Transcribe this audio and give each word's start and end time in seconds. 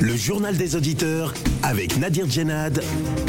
Le 0.00 0.16
journal 0.16 0.56
des 0.56 0.76
auditeurs 0.76 1.34
avec 1.64 1.98
Nadir 1.98 2.30
Djenad 2.30 2.80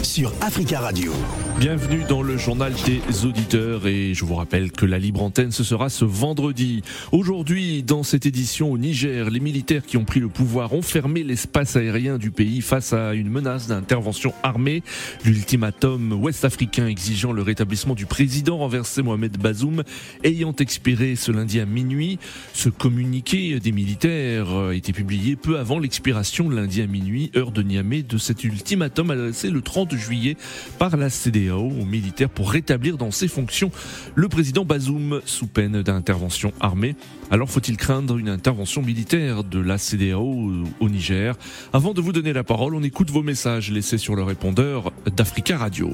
sur 0.04 0.32
Africa 0.40 0.80
Radio. 0.80 1.12
Bienvenue 1.60 2.04
dans 2.08 2.22
le 2.22 2.38
journal 2.38 2.72
des 2.86 3.26
auditeurs 3.26 3.88
et 3.88 4.14
je 4.14 4.24
vous 4.24 4.36
rappelle 4.36 4.72
que 4.72 4.86
la 4.86 5.00
libre 5.00 5.24
antenne 5.24 5.52
ce 5.52 5.64
sera 5.64 5.90
ce 5.90 6.06
vendredi. 6.06 6.84
Aujourd'hui, 7.12 7.82
dans 7.82 8.04
cette 8.04 8.26
édition 8.28 8.72
au 8.72 8.78
Niger, 8.78 9.32
les 9.32 9.40
militaires 9.40 9.84
qui 9.86 9.98
ont 9.98 10.06
pris 10.06 10.20
le 10.20 10.30
pouvoir 10.30 10.74
ont 10.74 10.84
fermé 10.84 11.24
l'espace 11.24 11.76
aérien 11.76 12.18
du 12.20 12.30
pays 12.30 12.62
face 12.62 12.94
à 12.94 13.14
une 13.14 13.30
menace 13.30 13.68
d'intervention 13.68 14.32
armée. 14.44 14.84
L'ultimatum 15.26 16.14
ouest-africain 16.14 16.88
exigeant 16.88 17.32
le 17.32 17.42
rétablissement 17.42 17.96
du 17.96 18.06
président 18.06 18.60
renversé 18.60 19.02
Mohamed 19.02 19.38
Bazoum 19.38 19.84
ayant 20.24 20.54
expiré 20.60 21.16
ce 21.16 21.32
lundi 21.32 21.60
à 21.60 21.66
minuit. 21.66 22.20
Ce 22.54 22.70
communiqué 22.70 23.60
des 23.60 23.72
militaires 23.72 24.50
a 24.50 24.74
été 24.76 24.94
publié 24.94 25.36
peu 25.36 25.58
avant 25.58 25.80
l'expiration 25.80 26.50
lundi 26.60 26.82
à 26.82 26.88
minuit, 26.88 27.32
heure 27.38 27.52
de 27.52 27.64
Niamey, 27.64 28.04
de 28.04 28.18
cet 28.18 28.44
ultimatum 28.44 29.12
adressé 29.12 29.50
le 29.50 29.62
30 29.62 29.96
juillet 29.96 30.36
par 30.78 30.98
la 30.98 31.10
CDAO 31.10 31.62
aux 31.70 31.86
militaires 31.86 32.30
pour 32.30 32.52
rétablir 32.52 32.98
dans 32.98 33.12
ses 33.12 33.30
fonctions 33.30 33.72
le 34.16 34.28
président 34.28 34.66
Bazoum 34.66 35.22
sous 35.26 35.48
peine 35.48 35.82
d'intervention 35.82 36.52
armée. 36.60 36.96
Alors 37.32 37.50
faut-il 37.50 37.78
craindre 37.78 38.18
une 38.18 38.28
intervention 38.28 38.82
militaire 38.82 39.46
de 39.46 39.60
la 39.60 39.78
CDAO 39.78 40.66
au 40.82 40.90
Niger? 40.90 41.38
Avant 41.72 41.94
de 41.94 42.02
vous 42.02 42.12
donner 42.12 42.34
la 42.34 42.44
parole, 42.44 42.76
on 42.76 42.84
écoute 42.84 43.10
vos 43.10 43.24
messages 43.24 43.72
laissés 43.72 43.98
sur 43.98 44.16
le 44.16 44.24
répondeur 44.24 44.92
d'Africa 45.16 45.58
Radio. 45.58 45.94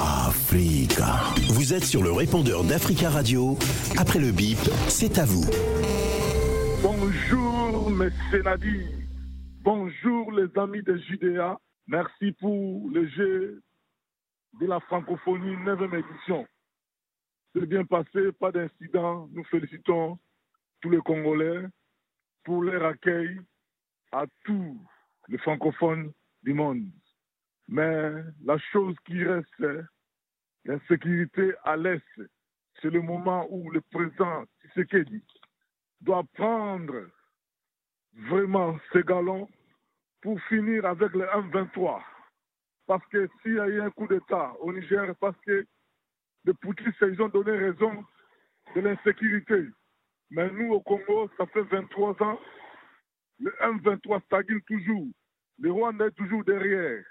Africa. 0.00 1.20
Vous 1.50 1.72
êtes 1.72 1.84
sur 1.84 2.02
le 2.02 2.10
répondeur 2.10 2.64
d'Africa 2.64 3.10
Radio. 3.10 3.56
Après 3.96 4.18
le 4.18 4.32
bip, 4.32 4.58
c'est 4.88 5.18
à 5.18 5.24
vous. 5.24 5.44
Bonjour, 7.86 8.04
mes 8.32 8.42
Nadi. 8.42 8.84
Bonjour, 9.62 10.32
les 10.32 10.58
amis 10.58 10.82
de 10.82 10.96
Judéa. 10.96 11.56
Merci 11.86 12.32
pour 12.32 12.90
le 12.90 13.06
jeu 13.06 13.62
de 14.60 14.66
la 14.66 14.80
francophonie 14.80 15.54
9e 15.58 15.96
édition. 15.96 16.48
C'est 17.54 17.64
bien 17.64 17.84
passé, 17.84 18.32
pas 18.40 18.50
d'incident. 18.50 19.28
Nous 19.30 19.44
félicitons 19.44 20.18
tous 20.80 20.90
les 20.90 20.98
Congolais 20.98 21.62
pour 22.42 22.64
leur 22.64 22.84
accueil 22.86 23.40
à 24.10 24.24
tous 24.44 24.84
les 25.28 25.38
francophones 25.38 26.12
du 26.42 26.54
monde. 26.54 26.90
Mais 27.68 28.10
la 28.44 28.58
chose 28.72 28.96
qui 29.04 29.22
reste, 29.22 29.46
c'est 29.60 29.84
l'insécurité 30.64 31.52
à 31.62 31.76
l'Est. 31.76 32.02
C'est 32.82 32.90
le 32.90 33.00
moment 33.00 33.46
où 33.48 33.70
le 33.70 33.80
président 33.80 34.44
Tshisekedi 34.74 35.22
doit 36.00 36.24
prendre 36.34 37.06
vraiment 38.16 38.78
ses 38.92 39.02
galons 39.02 39.48
pour 40.22 40.40
finir 40.42 40.84
avec 40.86 41.12
le 41.12 41.24
M23. 41.26 42.02
Parce 42.86 43.06
que 43.08 43.28
s'il 43.42 43.54
y 43.54 43.60
a 43.60 43.68
eu 43.68 43.80
un 43.80 43.90
coup 43.90 44.06
d'État 44.06 44.52
au 44.60 44.72
Niger, 44.72 45.14
parce 45.20 45.36
que 45.44 45.66
les 46.44 46.54
Poutistes, 46.54 46.96
ils 47.02 47.20
ont 47.20 47.28
donné 47.28 47.52
raison 47.52 48.04
de 48.74 48.80
l'insécurité. 48.80 49.66
Mais 50.30 50.50
nous, 50.50 50.72
au 50.72 50.80
Congo, 50.80 51.28
ça 51.36 51.46
fait 51.46 51.62
23 51.62 52.22
ans, 52.22 52.40
le 53.40 53.50
M23 53.60 54.22
stagne 54.24 54.60
toujours. 54.66 55.08
Le 55.58 55.72
Rwanda 55.72 56.06
est 56.06 56.12
toujours 56.12 56.44
derrière. 56.44 57.04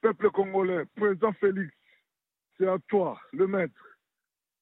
Peuple 0.00 0.30
congolais, 0.30 0.84
président 0.96 1.32
Félix, 1.34 1.72
c'est 2.56 2.66
à 2.66 2.78
toi, 2.88 3.20
le 3.32 3.46
maître. 3.46 3.98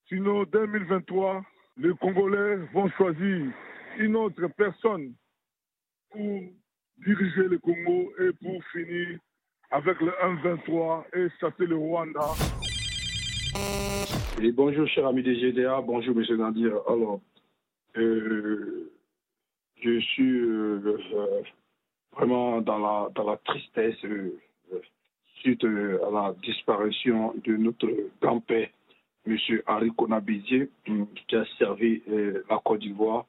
Sinon, 0.08 0.44
2023, 0.44 1.44
les 1.76 1.94
Congolais 1.96 2.56
vont 2.74 2.90
choisir 2.90 3.46
une 3.98 4.16
autre 4.16 4.46
personne 4.48 5.14
pour 6.10 6.40
diriger 6.98 7.48
le 7.48 7.58
Congo 7.58 8.12
et 8.18 8.32
pour 8.42 8.62
finir 8.72 9.18
avec 9.70 10.00
le 10.00 10.10
1-23 10.10 11.04
et 11.14 11.28
chasser 11.40 11.66
le 11.66 11.76
Rwanda. 11.76 12.20
Bonjour, 14.54 14.86
cher 14.88 15.06
ami 15.06 15.22
des 15.22 15.36
GDA. 15.36 15.80
Bonjour, 15.80 16.14
monsieur 16.14 16.36
Nadir. 16.36 16.80
Alors, 16.88 17.20
euh, 17.96 18.90
je 19.82 20.00
suis 20.00 20.38
euh, 20.38 20.98
euh, 21.14 21.42
vraiment 22.12 22.60
dans 22.60 22.78
la, 22.78 23.10
dans 23.14 23.30
la 23.30 23.36
tristesse 23.38 23.96
suite 25.36 25.64
à 25.64 26.10
la 26.10 26.34
disparition 26.42 27.34
de 27.44 27.56
notre 27.56 27.88
grand-père, 28.20 28.68
monsieur 29.26 29.62
Henri 29.66 29.90
Konabidier, 29.96 30.68
qui 30.84 31.36
a 31.36 31.44
servi 31.58 32.02
la 32.06 32.60
Côte 32.62 32.80
d'Ivoire. 32.80 33.26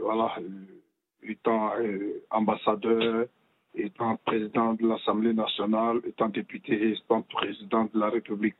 voilà 0.00 0.36
étant 1.28 1.72
euh, 1.78 2.22
ambassadeur, 2.30 3.26
étant 3.74 4.16
président 4.24 4.74
de 4.74 4.86
l'Assemblée 4.86 5.32
nationale, 5.32 6.00
étant 6.06 6.28
député, 6.28 6.92
étant 6.92 7.22
président 7.22 7.84
de 7.92 7.98
la 7.98 8.10
République. 8.10 8.56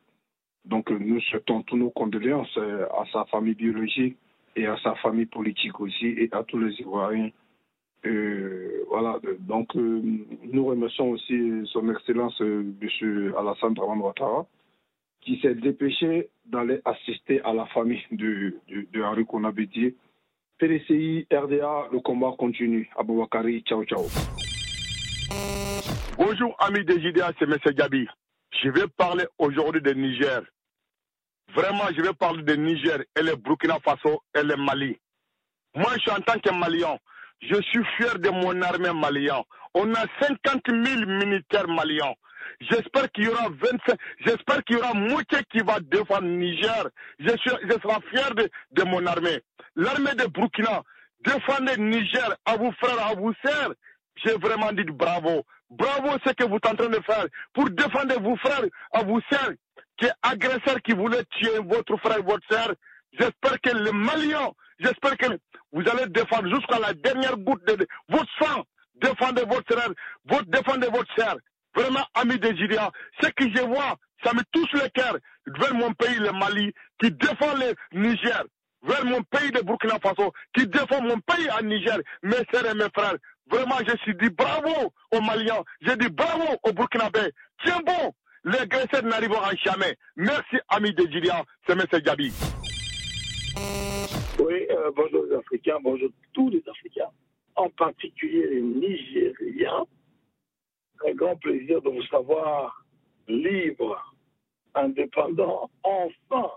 Donc 0.65 0.89
nous 0.91 1.21
souhaitons 1.21 1.63
tous 1.63 1.77
nos 1.77 1.89
condoléances 1.89 2.55
euh, 2.57 2.85
à 2.89 3.05
sa 3.11 3.25
famille 3.25 3.55
biologique 3.55 4.17
et 4.55 4.65
à 4.65 4.77
sa 4.83 4.95
famille 4.95 5.25
politique 5.25 5.79
aussi 5.79 6.07
et 6.07 6.29
à 6.31 6.43
tous 6.43 6.59
les 6.59 6.73
Ivoiriens. 6.81 7.29
Euh, 8.05 8.83
voilà, 8.89 9.19
donc 9.39 9.73
nous 9.75 10.65
remercions 10.65 11.11
aussi 11.11 11.61
son 11.65 11.89
Excellence 11.89 12.39
M. 12.41 13.33
Alassane 13.37 13.73
Draman 13.73 13.99
Ouattara 13.99 14.45
qui 15.21 15.39
s'est 15.41 15.55
dépêché 15.55 16.29
d'aller 16.45 16.79
assister 16.85 17.41
à 17.41 17.53
la 17.53 17.65
famille 17.67 18.01
de, 18.11 18.55
de, 18.69 18.87
de 18.93 19.01
Henri 19.01 19.25
PDCI, 20.59 21.27
RDA, 21.31 21.87
le 21.91 21.99
combat 21.99 22.31
continue. 22.37 22.89
Aboubakari, 22.97 23.63
ciao, 23.63 23.83
ciao. 23.85 24.05
Bonjour, 26.17 26.55
amis 26.59 26.83
des 26.83 26.99
JDA, 27.01 27.31
c'est 27.37 27.45
M. 27.45 27.57
Gabi. 27.75 28.07
Je 28.63 28.69
vais 28.69 28.87
parler 28.97 29.25
aujourd'hui 29.37 29.81
de 29.81 29.93
Niger. 29.93 30.41
Vraiment, 31.53 31.85
je 31.95 32.01
vais 32.01 32.13
parler 32.13 32.43
de 32.43 32.55
Niger 32.55 32.99
et 33.17 33.21
le 33.21 33.35
Burkina 33.35 33.77
Faso 33.83 34.21
et 34.35 34.41
le 34.43 34.55
Mali. 34.57 34.97
Moi, 35.75 35.91
je 35.95 35.99
suis 36.01 36.11
en 36.11 36.21
tant 36.21 36.39
que 36.39 36.51
Malien. 36.53 36.97
Je 37.41 37.61
suis 37.61 37.83
fier 37.97 38.17
de 38.17 38.29
mon 38.29 38.59
armée 38.63 38.93
malienne. 38.99 39.43
On 39.75 39.93
a 39.93 40.05
50 40.21 40.61
000 40.67 41.05
militaires 41.05 41.67
maliens. 41.67 42.13
J'espère 42.61 43.11
qu'il 43.11 43.25
y 43.25 43.27
aura 43.27 43.49
25, 43.49 43.97
j'espère 44.25 44.63
qu'il 44.63 44.77
y 44.77 44.79
aura 44.79 44.93
moitié 44.93 45.39
qui 45.51 45.59
va 45.59 45.79
défendre 45.79 46.23
Niger. 46.27 46.87
Je, 47.19 47.29
suis, 47.37 47.51
je 47.63 47.73
serai 47.73 48.01
fier 48.09 48.33
de, 48.35 48.49
de 48.71 48.83
mon 48.83 49.05
armée. 49.05 49.41
L'armée 49.75 50.15
de 50.15 50.25
Burkina, 50.27 50.81
défendez 51.25 51.77
Niger 51.77 52.35
à 52.45 52.57
vos 52.57 52.71
frères, 52.73 53.05
à 53.05 53.13
vos 53.15 53.33
sœurs. 53.45 53.73
J'ai 54.23 54.33
vraiment 54.33 54.71
dit 54.71 54.83
bravo. 54.83 55.43
Bravo 55.69 56.17
ce 56.25 56.31
que 56.33 56.43
vous 56.45 56.55
êtes 56.55 56.65
en 56.67 56.75
train 56.75 56.89
de 56.89 57.01
faire 57.05 57.25
pour 57.53 57.69
défendre 57.69 58.19
vos 58.21 58.37
frères, 58.37 58.63
à 58.93 59.03
vos 59.03 59.19
sœurs, 59.29 59.51
qui 59.97 60.05
est 60.05 60.13
agresseur 60.23 60.81
qui 60.83 60.93
voulait 60.93 61.23
tuer 61.31 61.59
votre 61.63 61.97
frère, 61.97 62.23
votre 62.23 62.45
sœur. 62.49 62.73
J'espère 63.13 63.59
que 63.61 63.69
les 63.75 63.91
Maliens, 63.91 64.51
j'espère 64.79 65.17
que 65.17 65.25
vous 65.73 65.81
allez 65.89 66.07
défendre 66.09 66.49
jusqu'à 66.53 66.79
la 66.79 66.93
dernière 66.93 67.37
goutte 67.37 67.65
de, 67.67 67.85
votre 68.09 68.29
sang. 68.41 68.63
Défendez 68.95 69.43
votre 69.43 69.71
sœur, 69.71 69.89
votre, 70.25 70.45
défendez 70.45 70.87
votre 70.87 71.13
sœur. 71.15 71.35
Vraiment, 71.77 72.03
amis 72.15 72.39
des 72.39 72.57
Gideons, 72.57 72.89
ce 73.21 73.27
que 73.29 73.43
je 73.55 73.61
vois, 73.61 73.97
ça 74.23 74.33
me 74.33 74.41
touche 74.51 74.71
le 74.73 74.89
cœur 74.89 75.15
vers 75.45 75.75
mon 75.75 75.93
pays, 75.93 76.17
le 76.17 76.31
Mali, 76.31 76.73
qui 76.99 77.11
défend 77.11 77.53
le 77.53 77.75
Niger, 77.95 78.43
vers 78.81 79.05
mon 79.05 79.21
pays 79.21 79.51
de 79.51 79.61
Burkina 79.61 79.99
Faso, 79.99 80.33
qui 80.55 80.65
défend 80.65 81.03
mon 81.03 81.19
pays 81.19 81.47
en 81.51 81.61
Niger, 81.63 81.99
mes 82.23 82.41
sœurs 82.51 82.65
et 82.71 82.73
mes 82.73 82.89
frères. 82.95 83.13
Vraiment, 83.51 83.75
je 83.87 83.95
suis 83.97 84.15
dit 84.15 84.31
bravo 84.31 84.91
aux 85.11 85.21
Maliens, 85.21 85.63
je 85.81 85.91
dis 85.93 86.09
bravo 86.09 86.47
aux 86.63 86.73
Burkinabés. 86.73 87.29
Tiens 87.63 87.79
bon, 87.85 88.11
les 88.45 88.57
agresseurs 88.57 89.03
n'arriveront 89.03 89.43
jamais. 89.63 89.95
Merci, 90.15 90.57
amis 90.69 90.95
des 90.95 91.11
Gideons, 91.11 91.45
c'est 91.67 91.73
M. 91.73 91.85
Gabi. 92.01 92.33
Oui, 94.39 94.65
euh, 94.71 94.91
bonjour 94.95 95.25
les 95.29 95.35
Africains, 95.35 95.77
bonjour 95.83 96.09
tous 96.33 96.49
les 96.49 96.63
Africains, 96.67 97.11
en 97.55 97.69
particulier 97.69 98.47
les 98.49 98.61
Nigériens 98.61 99.85
un 101.05 101.13
grand 101.13 101.35
plaisir 101.37 101.81
de 101.81 101.89
vous 101.89 102.03
savoir 102.03 102.85
libre, 103.27 104.15
indépendant, 104.73 105.69
enfin. 105.83 106.49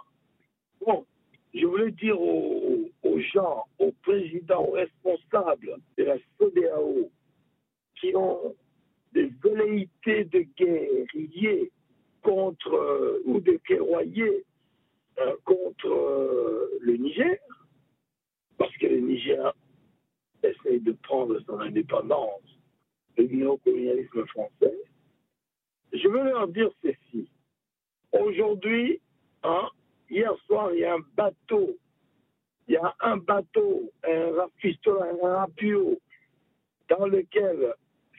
Bon, 0.85 1.05
je 1.55 1.67
voulais 1.67 1.91
dire 1.91 2.21
aux, 2.21 2.89
gens, 3.33 3.65
aux 3.79 3.93
présidents, 4.03 4.65
aux 4.65 4.73
responsables 4.73 5.77
de 5.99 6.05
la 6.05 6.17
CDAO 6.39 7.11
qui 7.97 8.15
ont 8.17 8.55
des 9.13 9.31
velléités 9.43 10.25
de 10.25 10.41
guerriers 10.57 11.71
contre, 12.23 12.73
euh, 12.73 13.23
ou 13.27 13.41
de 13.41 13.61
guerroyer 13.69 14.45
euh, 15.19 15.35
contre 15.45 15.89
euh, 15.89 16.79
le 16.81 16.97
Niger, 16.97 17.37
parce 18.57 18.75
que 18.77 18.87
le 18.87 19.01
Niger 19.01 19.53
essaye 20.43 20.81
de 20.81 20.93
prendre 21.03 21.39
son 21.47 21.59
indépendance 21.61 22.60
le 23.17 23.25
néocolonialisme 23.25 24.27
français, 24.27 24.75
je 25.93 26.09
veux 26.09 26.23
leur 26.23 26.49
dire 26.49 26.71
ceci. 26.83 27.29
Aujourd'hui, 28.13 29.01
hein, 29.43 29.69
hier 30.09 30.33
soir, 30.47 30.73
il 30.75 30.81
y 30.81 30.85
a 30.85 30.95
un 30.95 31.05
bateau, 31.17 31.77
il 32.69 32.75
y 32.75 32.77
a 32.77 32.95
un 33.01 33.17
bateau, 33.17 33.91
un 34.05 34.33
rafisto, 34.33 35.03
un 35.03 35.29
rapio, 35.29 35.99
dans 36.89 37.07
lequel 37.07 37.75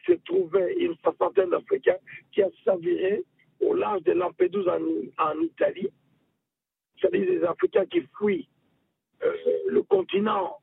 se 0.06 0.14
trouvait 0.26 0.74
une 0.80 0.96
soixantaine 1.04 1.50
d'Africains 1.50 1.98
qui 2.32 2.42
a 2.42 2.50
s'aviré 2.64 3.24
au 3.60 3.74
large 3.74 4.04
de 4.04 4.14
Lampedusa 4.14 4.78
en, 5.18 5.42
Italie. 5.42 5.90
C'est-à-dire 7.00 7.26
des 7.26 7.44
Africains 7.44 7.86
qui 7.86 8.02
fuient 8.18 8.48
euh, 9.24 9.34
le 9.70 9.84
continent 9.84 10.58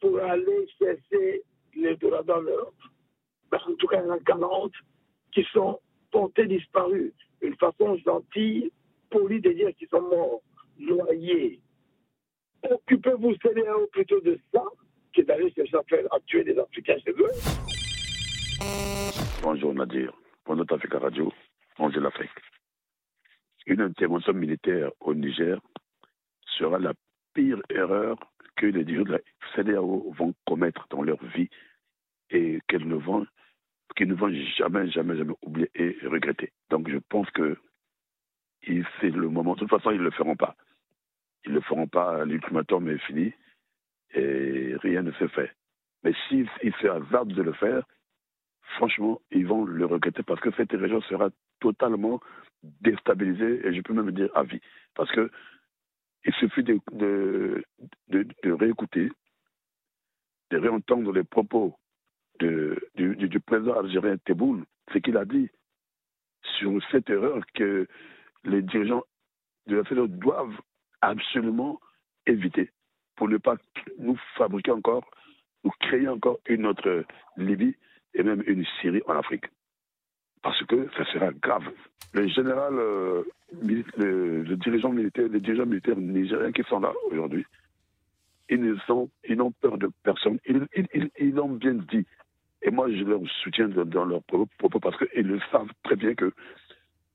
pour 0.00 0.18
aller 0.20 0.68
chercher 0.78 1.42
les 1.74 1.96
dollars 1.96 2.24
dans 2.24 2.40
l'Europe. 2.40 2.74
Ben, 3.50 3.58
en 3.66 3.74
tout 3.74 3.86
cas, 3.86 4.00
il 4.02 4.06
y 4.06 4.10
en 4.10 4.14
a 4.14 4.18
40 4.20 4.72
qui 5.32 5.44
sont 5.52 5.80
portés 6.10 6.46
disparus. 6.46 7.12
Une 7.40 7.56
façon 7.56 7.96
gentille, 8.04 8.70
polie 9.10 9.40
de 9.40 9.50
dire 9.52 9.74
qu'ils 9.76 9.88
sont 9.88 10.02
morts, 10.02 10.42
noyés. 10.78 11.60
Occupez-vous, 12.68 13.34
CDAO, 13.36 13.86
plutôt 13.92 14.20
de 14.20 14.38
ça 14.52 14.62
que 15.14 15.22
d'aller 15.22 15.52
à, 15.56 15.82
faire, 15.88 16.06
tuer 16.26 16.44
des 16.44 16.58
Africains 16.58 16.98
chez 17.04 17.12
eux. 17.12 17.30
Bonjour 19.42 19.74
Nadir, 19.74 20.12
bonjour 20.44 20.66
Africa 20.70 20.98
Radio, 20.98 21.32
bonjour 21.78 22.02
l'Afrique. 22.02 22.30
Une 23.66 23.80
intervention 23.80 24.34
militaire 24.34 24.90
au 25.00 25.14
Niger 25.14 25.58
sera 26.58 26.78
la 26.78 26.92
pire 27.34 27.60
erreur 27.70 28.18
que 28.56 28.66
les 28.66 28.84
dirigeants 28.84 29.04
de 29.04 29.12
la 29.12 29.20
CDAO 29.56 30.12
vont 30.18 30.34
commettre 30.46 30.86
dans 30.90 31.02
leur 31.02 31.22
vie 31.34 31.48
et 32.30 32.60
qu'elles 32.68 32.86
ne 32.86 32.96
vont, 32.96 33.26
qu'ils 34.00 34.08
ne 34.08 34.14
vont 34.14 34.32
jamais, 34.56 34.90
jamais, 34.90 35.14
jamais 35.14 35.34
oublier 35.42 35.70
et 35.74 35.94
regretter. 36.06 36.52
Donc 36.70 36.88
je 36.88 36.96
pense 37.10 37.30
que 37.32 37.58
c'est 38.64 39.10
le 39.10 39.28
moment. 39.28 39.52
De 39.54 39.58
toute 39.58 39.68
façon, 39.68 39.90
ils 39.90 39.98
ne 39.98 40.04
le 40.04 40.10
feront 40.10 40.36
pas. 40.36 40.56
Ils 41.44 41.50
ne 41.50 41.56
le 41.56 41.60
feront 41.60 41.86
pas. 41.86 42.24
L'ultimatum 42.24 42.88
est 42.88 42.98
fini 43.06 43.34
et 44.14 44.74
rien 44.76 45.02
ne 45.02 45.12
se 45.12 45.28
fait. 45.28 45.52
Mais 46.02 46.14
s'ils 46.28 46.48
se 46.80 46.86
hasardent 46.86 47.34
de 47.34 47.42
le 47.42 47.52
faire, 47.52 47.82
franchement, 48.76 49.20
ils 49.32 49.46
vont 49.46 49.66
le 49.66 49.84
regretter 49.84 50.22
parce 50.22 50.40
que 50.40 50.50
cette 50.56 50.72
région 50.72 51.02
sera 51.02 51.28
totalement 51.60 52.20
déstabilisée 52.62 53.66
et 53.66 53.74
je 53.74 53.82
peux 53.82 53.92
même 53.92 54.12
dire 54.12 54.30
à 54.34 54.44
vie. 54.44 54.62
Parce 54.94 55.12
que 55.12 55.30
il 56.24 56.32
suffit 56.34 56.62
de, 56.62 57.62
réécouter, 58.44 59.10
de 60.50 60.56
réentendre 60.56 61.12
les 61.12 61.24
propos 61.24 61.76
de, 62.40 62.78
du, 62.96 63.40
président 63.40 63.78
algérien 63.78 64.16
Tebboune, 64.18 64.64
ce 64.92 64.98
qu'il 64.98 65.16
a 65.16 65.24
dit 65.24 65.48
sur 66.58 66.72
cette 66.90 67.08
erreur 67.10 67.42
que 67.54 67.86
les 68.44 68.62
dirigeants 68.62 69.04
de 69.66 69.76
la 69.76 69.84
FEDER 69.84 70.08
doivent 70.08 70.58
absolument 71.00 71.80
éviter 72.26 72.70
pour 73.16 73.28
ne 73.28 73.36
pas 73.36 73.56
nous 73.98 74.18
fabriquer 74.36 74.70
encore, 74.70 75.04
nous 75.64 75.72
créer 75.80 76.08
encore 76.08 76.40
une 76.46 76.66
autre 76.66 77.04
Libye 77.36 77.76
et 78.14 78.22
même 78.22 78.42
une 78.46 78.64
Syrie 78.80 79.02
en 79.06 79.16
Afrique. 79.16 79.44
Parce 80.42 80.62
que 80.64 80.88
ça 80.96 81.04
sera 81.12 81.30
grave. 81.32 81.70
Le 82.14 82.26
général, 82.28 82.74
euh, 82.78 83.22
le, 83.62 84.42
le, 84.42 84.56
dirigeant 84.56 84.90
militaire, 84.90 85.28
les 85.28 85.40
dirigeants 85.40 85.66
militaires 85.66 85.96
nigériens 85.96 86.50
qui 86.50 86.62
sont 86.62 86.80
là 86.80 86.92
aujourd'hui, 87.10 87.44
ils 88.48 89.36
n'ont 89.36 89.52
peur 89.52 89.78
de 89.78 89.90
personne. 90.02 90.38
Ils, 90.46 90.66
ils, 90.74 91.10
ils 91.18 91.34
l'ont 91.34 91.50
bien 91.50 91.74
dit. 91.74 92.06
Et 92.62 92.70
moi, 92.70 92.90
je 92.90 93.04
leur 93.04 93.20
soutiens 93.42 93.68
dans 93.68 94.04
leurs 94.04 94.22
propos 94.22 94.80
parce 94.80 94.96
qu'ils 94.98 95.26
le 95.26 95.40
savent 95.50 95.70
très 95.82 95.96
bien 95.96 96.14
que 96.14 96.32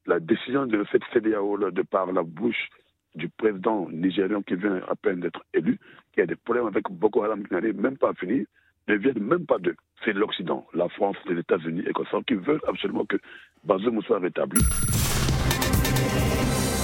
la 0.06 0.20
décision 0.20 0.66
de 0.66 0.86
cette 0.92 1.04
CDAO, 1.14 1.58
là, 1.58 1.72
de 1.72 1.82
par 1.82 2.12
la 2.12 2.24
bouche 2.24 2.70
du 3.16 3.30
président 3.30 3.88
nigérian 3.90 4.42
qui 4.42 4.56
vient 4.56 4.82
à 4.88 4.96
peine 4.96 5.20
d'être 5.22 5.44
élu, 5.54 5.80
qui 6.14 6.22
a 6.22 6.26
des 6.26 6.36
problèmes 6.36 6.68
avec 6.68 6.90
Boko 6.90 7.24
Haram 7.24 7.48
qui 7.48 7.54
n'arrive 7.54 7.80
même 7.80 7.98
pas 7.98 8.14
finir, 8.14 8.46
ne 8.88 8.96
viennent 8.96 9.24
même 9.24 9.46
pas 9.46 9.58
d'eux. 9.58 9.76
C'est 10.04 10.14
l'Occident, 10.14 10.68
la 10.74 10.90
France, 10.90 11.18
les 11.28 11.40
États-Unis 11.40 11.84
et 11.88 11.94
ça, 12.12 12.18
qui 12.28 12.36
veulent 12.36 12.62
absolument 12.68 13.06
que 13.06 13.18
Bazoum 13.64 14.02
soit 14.04 14.20
rétabli. 14.20 14.62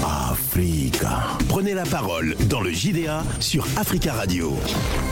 Africa. 0.03 1.37
Prenez 1.47 1.73
la 1.73 1.83
parole 1.83 2.35
dans 2.49 2.61
le 2.61 2.71
JDA 2.71 3.23
sur 3.39 3.65
Africa 3.77 4.13
Radio. 4.13 4.53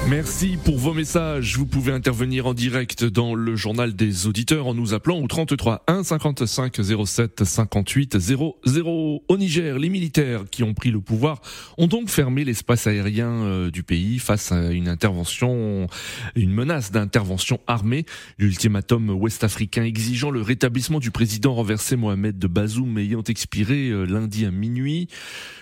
Merci 0.09 0.57
pour 0.63 0.77
vos 0.77 0.93
messages. 0.93 1.57
Vous 1.57 1.65
pouvez 1.67 1.91
intervenir 1.91 2.47
en 2.47 2.53
direct 2.53 3.03
dans 3.03 3.35
le 3.35 3.55
journal 3.55 3.95
des 3.95 4.25
auditeurs 4.25 4.65
en 4.65 4.73
nous 4.73 4.93
appelant 4.93 5.19
au 5.19 5.27
33 5.27 5.83
1 5.87 6.03
55 6.03 6.79
07 7.05 7.43
58 7.43 8.17
00. 8.19 8.55
Au 9.27 9.37
Niger, 9.37 9.77
les 9.77 9.89
militaires 9.89 10.45
qui 10.49 10.63
ont 10.63 10.73
pris 10.73 10.89
le 10.89 11.01
pouvoir 11.01 11.41
ont 11.77 11.87
donc 11.87 12.09
fermé 12.09 12.43
l'espace 12.43 12.87
aérien 12.87 13.29
euh, 13.29 13.71
du 13.71 13.83
pays 13.83 14.17
face 14.17 14.51
à 14.51 14.71
une 14.71 14.87
intervention, 14.87 15.87
une 16.35 16.51
menace 16.51 16.91
d'intervention 16.91 17.59
armée. 17.67 18.05
L'ultimatum 18.39 19.09
ouest-africain 19.11 19.83
exigeant 19.83 20.31
le 20.31 20.41
rétablissement 20.41 20.99
du 20.99 21.11
président 21.11 21.53
renversé 21.53 21.95
Mohamed 21.95 22.39
de 22.39 22.47
Bazoum 22.47 22.97
ayant 22.97 23.23
expiré 23.23 23.89
euh, 23.89 24.05
lundi 24.05 24.45
à 24.45 24.51
minuit. 24.51 24.78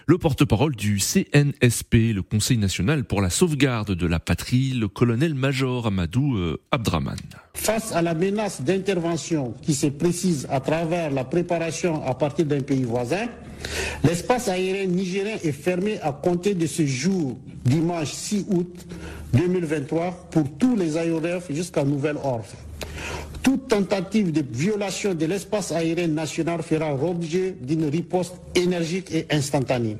Le 0.09 0.17
porte-parole 0.17 0.75
du 0.75 0.99
CNSP, 0.99 2.13
le 2.13 2.21
Conseil 2.21 2.57
national 2.57 3.03
pour 3.03 3.21
la 3.21 3.29
sauvegarde 3.29 3.91
de 3.93 4.07
la 4.07 4.19
patrie, 4.19 4.71
le 4.71 4.87
colonel-major 4.87 5.87
Amadou 5.87 6.37
euh, 6.37 6.61
Abdraman. 6.71 7.17
Face 7.53 7.91
à 7.91 8.01
la 8.01 8.13
menace 8.13 8.61
d'intervention 8.61 9.53
qui 9.61 9.73
se 9.73 9.87
précise 9.87 10.47
à 10.49 10.59
travers 10.59 11.11
la 11.11 11.23
préparation 11.23 12.05
à 12.05 12.13
partir 12.13 12.45
d'un 12.45 12.61
pays 12.61 12.83
voisin, 12.83 13.27
l'espace 14.03 14.47
aérien 14.47 14.85
nigérien 14.85 15.37
est 15.43 15.51
fermé 15.51 15.99
à 16.01 16.11
compter 16.11 16.53
de 16.53 16.67
ce 16.67 16.85
jour, 16.85 17.37
dimanche 17.65 18.11
6 18.11 18.45
août 18.49 18.87
2023, 19.33 20.29
pour 20.31 20.49
tous 20.57 20.75
les 20.75 20.95
aéronefs 20.97 21.51
jusqu'à 21.51 21.83
nouvel 21.83 22.15
ordre. 22.23 22.45
Toute 23.47 23.69
tentative 23.69 24.33
de 24.33 24.43
violation 24.51 25.13
de 25.13 25.25
l'espace 25.25 25.71
aérien 25.71 26.07
national 26.07 26.61
fera 26.61 26.91
l'objet 26.91 27.55
d'une 27.61 27.85
riposte 27.85 28.35
énergique 28.53 29.09
et 29.13 29.25
instantanée. 29.31 29.95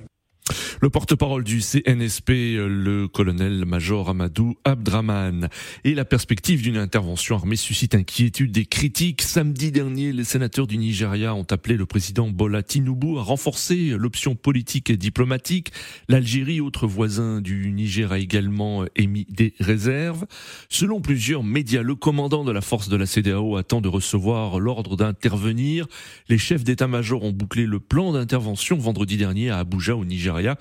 Le 0.79 0.91
porte-parole 0.91 1.44
du 1.44 1.59
CNSP, 1.59 2.29
le 2.29 3.07
colonel-major 3.07 4.12
Amadou 4.12 4.57
Abdraman. 4.63 5.50
Et 5.83 5.95
la 5.95 6.06
perspective 6.06 6.62
d'une 6.62 6.77
intervention 6.77 7.35
armée 7.35 7.56
suscite 7.56 7.95
inquiétude 7.95 8.56
et 8.59 8.65
critiques. 8.65 9.24
Samedi 9.24 9.71
dernier, 9.71 10.12
les 10.12 10.24
sénateurs 10.24 10.68
du 10.68 10.77
Nigeria 10.77 11.33
ont 11.33 11.47
appelé 11.50 11.77
le 11.77 11.88
président 11.88 12.29
Bola 12.29 12.62
Tinubu 12.62 13.17
à 13.17 13.22
renforcer 13.24 13.96
l'option 13.98 14.36
politique 14.36 14.91
et 14.91 14.98
diplomatique. 14.98 15.72
L'Algérie, 16.10 16.62
autre 16.62 16.86
voisin 16.86 17.41
du 17.41 17.72
Niger, 17.72 18.12
a 18.12 18.19
également 18.19 18.86
émis 18.96 19.25
des 19.29 19.55
réserves. 19.60 20.27
Selon 20.69 21.01
plusieurs 21.01 21.43
médias, 21.43 21.81
le 21.81 21.96
commandant 21.96 22.43
de 22.43 22.51
la 22.51 22.62
force 22.62 22.88
de 22.88 22.98
la 22.98 23.07
CDAO 23.07 23.57
attend 23.57 23.81
de 23.81 23.88
recevoir 23.88 24.60
l'ordre 24.60 24.96
d'intervenir. 24.96 25.88
Les 26.29 26.38
chefs 26.38 26.63
d'état-major 26.63 27.24
ont 27.24 27.31
bouclé 27.31 27.65
le 27.65 27.79
plan 27.79 28.13
d'intervention 28.13 28.77
vendredi 28.77 29.17
dernier 29.17 29.50
à 29.50 29.57
Abuja, 29.57 29.96
au 29.96 30.05
Nigeria. 30.05 30.55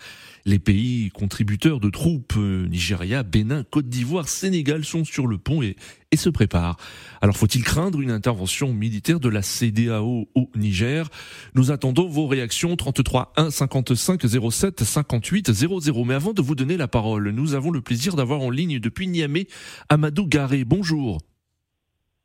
Les 0.46 0.60
pays 0.60 1.10
contributeurs 1.10 1.80
de 1.80 1.90
troupes, 1.90 2.34
euh, 2.36 2.68
Nigeria, 2.68 3.24
Bénin, 3.24 3.64
Côte 3.64 3.88
d'Ivoire, 3.88 4.28
Sénégal, 4.28 4.84
sont 4.84 5.04
sur 5.04 5.26
le 5.26 5.38
pont 5.38 5.60
et, 5.60 5.76
se 6.16 6.30
préparent. 6.30 6.78
Alors 7.20 7.36
faut-il 7.36 7.62
craindre 7.62 8.00
une 8.00 8.10
intervention 8.10 8.72
militaire 8.72 9.20
de 9.20 9.28
la 9.28 9.42
CDAO 9.42 10.30
au 10.34 10.50
Niger? 10.54 11.10
Nous 11.54 11.70
attendons 11.72 12.08
vos 12.08 12.26
réactions 12.26 12.74
33 12.74 13.34
1 13.36 13.50
55 13.50 14.22
07 14.50 14.82
58 14.82 15.52
00. 15.52 16.04
Mais 16.06 16.14
avant 16.14 16.32
de 16.32 16.40
vous 16.40 16.54
donner 16.54 16.78
la 16.78 16.88
parole, 16.88 17.28
nous 17.30 17.52
avons 17.52 17.70
le 17.70 17.82
plaisir 17.82 18.16
d'avoir 18.16 18.40
en 18.40 18.48
ligne 18.48 18.78
depuis 18.78 19.08
Niamey 19.08 19.46
Amadou 19.90 20.26
Garé. 20.26 20.64
Bonjour. 20.64 21.20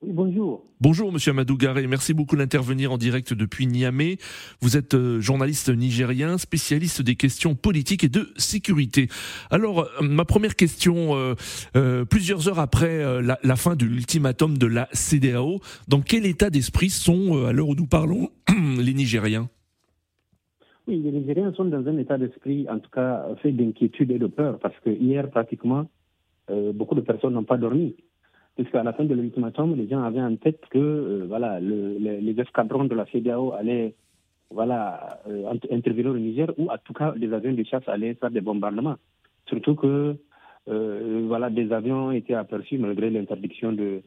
Oui, 0.04 0.14
bonjour. 0.14 0.66
Bonjour, 0.80 1.12
monsieur 1.12 1.30
Amadou 1.30 1.58
Garé. 1.58 1.86
Merci 1.86 2.16
beaucoup 2.16 2.36
d'intervenir 2.36 2.92
en 2.92 2.98
direct 2.98 3.36
depuis 3.36 3.68
Niamey. 3.68 4.18
Vous 4.60 4.76
êtes 4.76 4.96
euh, 4.96 5.20
journaliste 5.20 5.70
nigérien, 5.70 6.40
spécialiste 6.40 7.04
des 7.04 7.16
questions 7.16 7.54
politiques 7.54 8.04
et 8.04 8.10
de 8.10 8.30
sécurité. 8.36 9.10
Alors, 9.52 9.82
euh, 9.82 10.02
ma 10.02 10.26
première 10.26 10.56
question, 10.56 11.16
euh, 11.16 11.36
euh, 11.76 12.04
plusieurs 12.04 12.48
heures 12.50 12.58
après 12.58 13.04
euh, 13.04 13.22
la, 13.22 13.38
la, 13.44 13.56
fin 13.56 13.76
de 13.76 13.86
l'ultimatum 13.86 14.58
de 14.58 14.66
la 14.66 14.88
CDAO, 14.92 15.60
dans 15.88 16.02
quel 16.02 16.26
état 16.26 16.50
d'esprit 16.50 16.90
sont, 16.90 17.46
à 17.46 17.54
l'heure 17.54 17.70
où 17.70 17.76
nous 17.76 17.86
parlons, 17.86 18.30
les 18.80 18.96
Nigériens? 18.96 19.50
Oui, 20.88 21.00
les 21.00 21.12
Nigériens 21.12 21.54
sont 21.54 21.66
dans 21.66 21.88
un 21.88 21.98
état 22.00 22.18
d'esprit, 22.18 22.66
en 22.68 22.80
tout 22.80 22.90
cas, 22.90 23.28
fait 23.44 23.52
d'inquiétude 23.52 24.10
et 24.10 24.18
de 24.18 24.26
peur, 24.26 24.58
parce 24.58 24.80
que 24.84 24.90
hier, 24.90 25.30
pratiquement, 25.30 25.92
beaucoup 26.74 26.96
de 26.96 27.02
personnes 27.02 27.34
n'ont 27.34 27.44
pas 27.44 27.58
dormi 27.58 27.96
puisqu'à 28.56 28.84
la 28.84 28.94
fin 28.94 29.06
de 29.06 29.14
l'ultimatum, 29.14 29.76
les 29.76 29.88
gens 29.88 30.04
avaient 30.04 30.22
en 30.22 30.36
tête 30.36 30.62
que 30.70 30.78
euh, 30.78 31.26
voilà, 31.28 31.60
le, 31.60 31.98
les, 32.00 32.22
les, 32.22 32.40
escadrons 32.42 32.86
de 32.86 32.96
la 32.96 33.06
CDAO 33.06 33.54
allaient 33.54 33.96
voilà, 34.50 35.22
euh, 35.28 35.54
intervenir 35.72 36.12
au 36.12 36.18
Niger, 36.18 36.52
ou 36.58 36.70
en 36.70 36.78
tout 36.84 36.94
cas, 36.94 37.14
les 37.16 37.32
avions 37.34 37.54
de 37.54 37.64
chasse 37.64 37.88
allaient 37.88 38.16
faire 38.16 38.32
des 38.32 38.42
bombardements. 38.42 38.98
Surtout 39.48 39.76
que 39.76 40.16
euh, 40.68 41.24
voilà, 41.28 41.50
des 41.50 41.72
avions 41.72 42.12
étaient 42.12 42.34
aperçus 42.34 42.78
malgré 42.78 43.10
l'interdiction 43.10 43.72
de, 43.72 44.02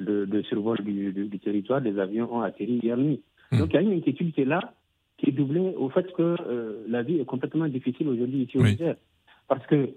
de, 0.00 0.24
de, 0.24 0.42
survol 0.42 0.78
du, 0.78 1.12
du, 1.12 1.26
du, 1.28 1.38
territoire. 1.38 1.80
Des 1.80 1.98
avions 1.98 2.34
ont 2.34 2.40
atterri 2.40 2.80
hier 2.82 2.96
nuit. 2.96 3.22
Mmh. 3.52 3.58
Donc 3.58 3.68
il 3.70 3.74
y 3.74 3.78
a 3.78 3.82
une 3.82 3.92
inquiétude 3.92 4.32
qui 4.32 4.40
est 4.40 4.46
là, 4.46 4.72
qui 5.18 5.28
est 5.28 5.32
doublée 5.32 5.74
au 5.76 5.90
fait 5.90 6.10
que 6.14 6.36
la 6.88 7.02
vie 7.02 7.20
est 7.20 7.24
complètement 7.24 7.68
difficile 7.68 8.08
aujourd'hui 8.08 8.42
ici 8.44 8.58
au 8.58 8.62
Niger. 8.62 8.96
Parce 9.46 9.64
que 9.66 9.90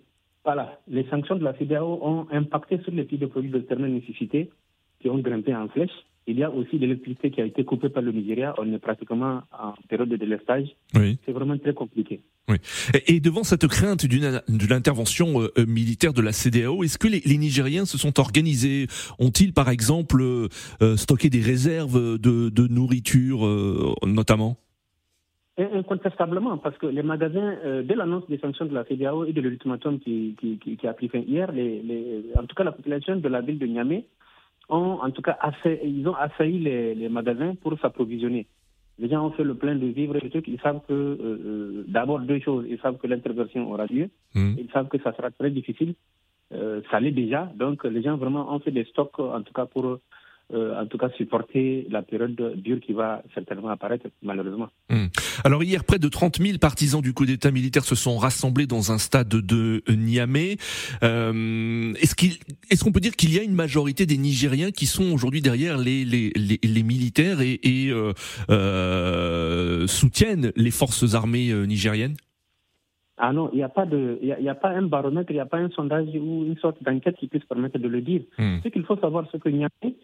voilà, 0.45 0.79
les 0.87 1.03
sanctions 1.09 1.35
de 1.35 1.43
la 1.43 1.57
CDAO 1.57 1.99
ont 2.03 2.27
impacté 2.31 2.79
sur 2.83 2.93
les 2.93 3.03
prix 3.03 3.17
de 3.17 3.25
produits 3.25 3.49
de 3.49 3.59
dernière 3.59 3.89
nécessité 3.89 4.51
qui 5.01 5.09
ont 5.09 5.17
grimpé 5.17 5.53
en 5.55 5.67
flèche. 5.67 5.91
Il 6.27 6.39
y 6.39 6.43
a 6.43 6.49
aussi 6.49 6.77
de 6.77 6.81
l'électricité 6.81 7.29
qui 7.29 7.41
a 7.41 7.45
été 7.45 7.63
coupée 7.63 7.89
par 7.89 8.01
le 8.01 8.11
Nigeria. 8.11 8.55
On 8.57 8.71
est 8.73 8.79
pratiquement 8.79 9.41
en 9.51 9.73
période 9.87 10.09
de 10.09 10.15
délestage. 10.15 10.67
Oui. 10.95 11.19
C'est 11.25 11.31
vraiment 11.31 11.57
très 11.57 11.73
compliqué. 11.73 12.21
Oui. 12.47 12.57
Et 13.07 13.19
devant 13.19 13.43
cette 13.43 13.67
crainte 13.67 14.05
d'une 14.05 14.41
l'intervention 14.69 15.41
euh, 15.41 15.51
euh, 15.57 15.65
militaire 15.67 16.13
de 16.13 16.21
la 16.21 16.31
CDAO, 16.31 16.83
est-ce 16.83 16.97
que 16.97 17.07
les, 17.07 17.21
les, 17.25 17.37
Nigériens 17.37 17.85
se 17.85 17.99
sont 17.99 18.19
organisés? 18.19 18.87
Ont-ils, 19.19 19.53
par 19.53 19.69
exemple, 19.69 20.21
euh, 20.21 20.97
stocké 20.97 21.29
des 21.29 21.41
réserves 21.41 22.19
de, 22.19 22.49
de 22.49 22.67
nourriture, 22.67 23.45
euh, 23.45 23.93
notamment? 24.05 24.57
Incontestablement, 25.57 26.57
parce 26.57 26.77
que 26.77 26.85
les 26.85 27.01
magasins, 27.01 27.55
euh, 27.63 27.81
dès 27.81 27.95
l'annonce 27.95 28.27
des 28.27 28.37
sanctions 28.39 28.65
de 28.65 28.73
la 28.73 28.83
CDAO 28.83 29.23
et 29.23 29.31
de 29.31 29.39
l'ultimatum 29.39 29.99
qui, 29.99 30.35
qui, 30.37 30.57
qui, 30.57 30.75
qui, 30.75 30.87
a 30.87 30.93
pris 30.93 31.07
fin 31.07 31.19
hier, 31.19 31.49
les, 31.53 31.81
les, 31.81 32.25
en 32.37 32.45
tout 32.45 32.55
cas 32.55 32.65
la 32.65 32.73
population 32.73 33.15
de 33.15 33.27
la 33.29 33.39
ville 33.39 33.57
de 33.57 33.65
Niamey 33.65 34.05
ont 34.67 34.99
en 35.01 35.11
tout 35.11 35.21
cas 35.21 35.37
assailli, 35.39 35.79
ils 36.01 36.07
ont 36.09 36.15
assailli 36.15 36.59
les, 36.59 36.93
les 36.93 37.07
magasins 37.07 37.55
pour 37.55 37.79
s'approvisionner. 37.79 38.47
Les 38.97 39.09
gens 39.09 39.25
ont 39.25 39.31
fait 39.31 39.43
le 39.43 39.55
plein 39.55 39.75
de 39.75 39.87
vivres 39.87 40.15
et 40.17 40.29
trucs. 40.29 40.47
Ils 40.47 40.59
savent 40.61 40.81
que, 40.87 40.93
euh, 40.93 41.17
euh, 41.21 41.83
d'abord, 41.87 42.19
deux 42.19 42.39
choses. 42.39 42.65
Ils 42.69 42.79
savent 42.79 42.97
que 42.97 43.07
l'intervention 43.07 43.69
aura 43.71 43.85
lieu. 43.87 44.09
Mmh. 44.33 44.55
Ils 44.57 44.69
savent 44.71 44.87
que 44.87 44.97
ça 44.99 45.13
sera 45.13 45.31
très 45.31 45.51
difficile. 45.51 45.95
Euh, 46.53 46.81
ça 46.89 46.99
l'est 46.99 47.11
déjà. 47.11 47.51
Donc, 47.55 47.83
les 47.83 48.01
gens 48.01 48.15
vraiment 48.15 48.53
ont 48.53 48.59
fait 48.59 48.71
des 48.71 48.85
stocks, 48.85 49.19
en 49.19 49.41
tout 49.41 49.51
cas 49.51 49.65
pour, 49.65 49.99
euh, 50.53 50.79
en 50.79 50.85
tout 50.85 50.97
cas, 50.97 51.09
supporter 51.17 51.87
la 51.89 52.03
période 52.03 52.35
dure 52.57 52.79
qui 52.79 52.93
va 52.93 53.23
certainement 53.33 53.69
apparaître, 53.69 54.05
malheureusement. 54.21 54.67
Mmh. 54.89 55.05
Alors, 55.43 55.63
hier, 55.63 55.83
près 55.83 55.97
de 55.97 56.07
30 56.07 56.37
000 56.37 56.59
partisans 56.59 57.01
du 57.01 57.13
coup 57.13 57.25
d'État 57.25 57.49
militaire 57.49 57.83
se 57.83 57.95
sont 57.95 58.17
rassemblés 58.17 58.67
dans 58.67 58.91
un 58.91 58.99
stade 58.99 59.27
de 59.27 59.81
Niamey. 59.89 60.57
Euh, 61.03 61.93
est-ce 61.95 62.13
qu'il, 62.13 62.33
est-ce 62.69 62.83
qu'on 62.83 62.91
peut 62.91 62.99
dire 62.99 63.15
qu'il 63.15 63.33
y 63.33 63.39
a 63.39 63.43
une 63.43 63.55
majorité 63.55 64.05
des 64.05 64.17
Nigériens 64.17 64.69
qui 64.69 64.85
sont 64.85 65.11
aujourd'hui 65.11 65.41
derrière 65.41 65.79
les, 65.79 66.05
les, 66.05 66.31
les, 66.35 66.59
les 66.61 66.83
militaires 66.83 67.41
et, 67.41 67.59
et 67.63 67.89
euh, 67.89 68.13
euh, 68.51 69.87
soutiennent 69.87 70.51
les 70.55 70.71
forces 70.71 71.15
armées 71.15 71.51
nigériennes? 71.65 72.15
Ah 73.17 73.31
non, 73.31 73.49
il 73.53 73.57
n'y 73.57 73.63
a 73.63 73.69
pas 73.69 73.85
de, 73.85 74.19
il 74.21 74.27
y, 74.27 74.49
a 74.49 74.55
pas 74.55 74.69
un 74.69 74.81
baromètre, 74.83 75.31
il 75.31 75.35
n'y 75.35 75.39
a 75.39 75.45
pas 75.45 75.57
un 75.57 75.69
sondage 75.69 76.07
ou 76.15 76.43
une 76.45 76.57
sorte 76.57 76.83
d'enquête 76.83 77.15
qui 77.15 77.27
puisse 77.27 77.45
permettre 77.45 77.79
de 77.79 77.87
le 77.87 78.01
dire. 78.01 78.23
Mmh. 78.37 78.57
Ce 78.63 78.67
qu'il 78.67 78.83
faut 78.83 78.97
savoir, 78.97 79.25
c'est 79.31 79.39
que 79.39 79.47
Niamey, 79.47 79.95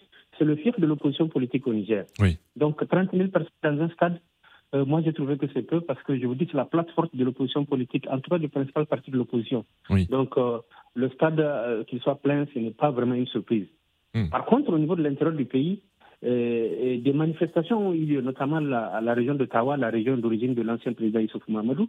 c'est 0.42 0.46
le 0.46 0.56
fief 0.56 0.80
de 0.80 0.88
l'opposition 0.88 1.28
politique 1.28 1.68
au 1.68 1.74
Niger. 1.74 2.06
Oui. 2.20 2.40
Donc 2.56 2.86
30 2.88 3.12
000 3.14 3.30
personnes 3.30 3.52
dans 3.64 3.80
un 3.84 3.90
stade, 3.90 4.20
euh, 4.74 4.86
moi 4.86 5.02
j'ai 5.06 5.14
trouvé 5.14 5.38
que 5.38 5.46
c'est 5.54 5.62
peu 5.62 5.82
parce 5.82 6.02
que 6.02 6.18
je 6.18 6.26
vous 6.26 6.34
dis 6.34 6.48
c'est 6.50 6.58
la 6.58 6.66
place 6.66 6.90
forte 6.96 7.16
de 7.16 7.24
l'opposition 7.24 7.64
politique, 7.64 8.08
en 8.10 8.20
tout 8.20 8.32
cas 8.32 8.40
du 8.40 8.50
principal 8.50 8.88
parti 8.88 9.12
de 9.12 9.18
l'opposition. 9.18 9.66
Oui. 9.92 10.08
Donc 10.08 10.36
euh, 10.38 10.58
le 10.96 11.10
stade, 11.10 11.40
euh, 11.40 11.84
qu'il 11.84 12.00
soit 12.00 12.16
plein, 12.16 12.48
ce 12.52 12.58
n'est 12.58 12.72
pas 12.72 12.90
vraiment 12.90 13.14
une 13.14 13.28
surprise. 13.28 13.68
Mmh. 14.16 14.30
Par 14.30 14.46
contre, 14.46 14.74
au 14.74 14.80
niveau 14.80 14.96
de 14.96 15.04
l'intérieur 15.04 15.36
du 15.38 15.46
pays, 15.46 15.84
euh, 16.24 16.98
des 17.00 17.14
manifestations 17.14 17.90
ont 17.90 17.94
eu 17.94 18.06
lieu, 18.06 18.22
notamment 18.22 18.60
la, 18.60 18.86
à 18.88 19.00
la 19.02 19.14
région 19.14 19.36
de 19.36 19.46
Tawa, 19.46 19.78
la 19.78 19.92
région 19.92 20.18
d'origine 20.18 20.56
de 20.56 20.64
l'ancien 20.64 20.94
président 20.94 21.20
Issoufou 21.20 21.52
Mamadou. 21.52 21.88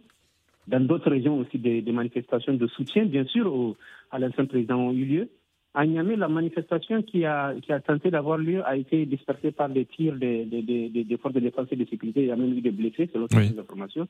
Dans 0.67 0.79
d'autres 0.79 1.09
régions 1.09 1.39
aussi, 1.39 1.57
des, 1.57 1.81
des, 1.81 1.91
manifestations 1.91 2.53
de 2.53 2.67
soutien, 2.67 3.05
bien 3.05 3.25
sûr, 3.25 3.53
au, 3.53 3.75
à 4.11 4.19
l'ancien 4.19 4.45
président 4.45 4.77
ont 4.77 4.93
eu 4.93 5.05
lieu. 5.05 5.29
À 5.75 5.85
Niamey, 5.87 6.15
la 6.15 6.27
manifestation 6.27 7.01
qui 7.01 7.25
a, 7.25 7.55
qui 7.61 7.73
a 7.73 7.79
tenté 7.79 8.11
d'avoir 8.11 8.37
lieu 8.37 8.61
a 8.65 8.77
été 8.77 9.05
dispersée 9.07 9.51
par 9.51 9.69
des 9.69 9.85
tirs 9.85 10.15
des, 10.15 10.45
des, 10.45 10.61
des, 10.61 11.03
des, 11.03 11.17
forces 11.17 11.33
de 11.33 11.39
défense 11.39 11.67
et 11.71 11.75
de 11.75 11.85
sécurité. 11.85 12.21
Il 12.21 12.27
y 12.27 12.31
a 12.31 12.35
même 12.35 12.55
eu 12.55 12.61
des 12.61 12.69
blessés, 12.71 13.09
selon 13.11 13.27
oui. 13.33 13.49
ces 13.49 13.59
informations. 13.59 14.07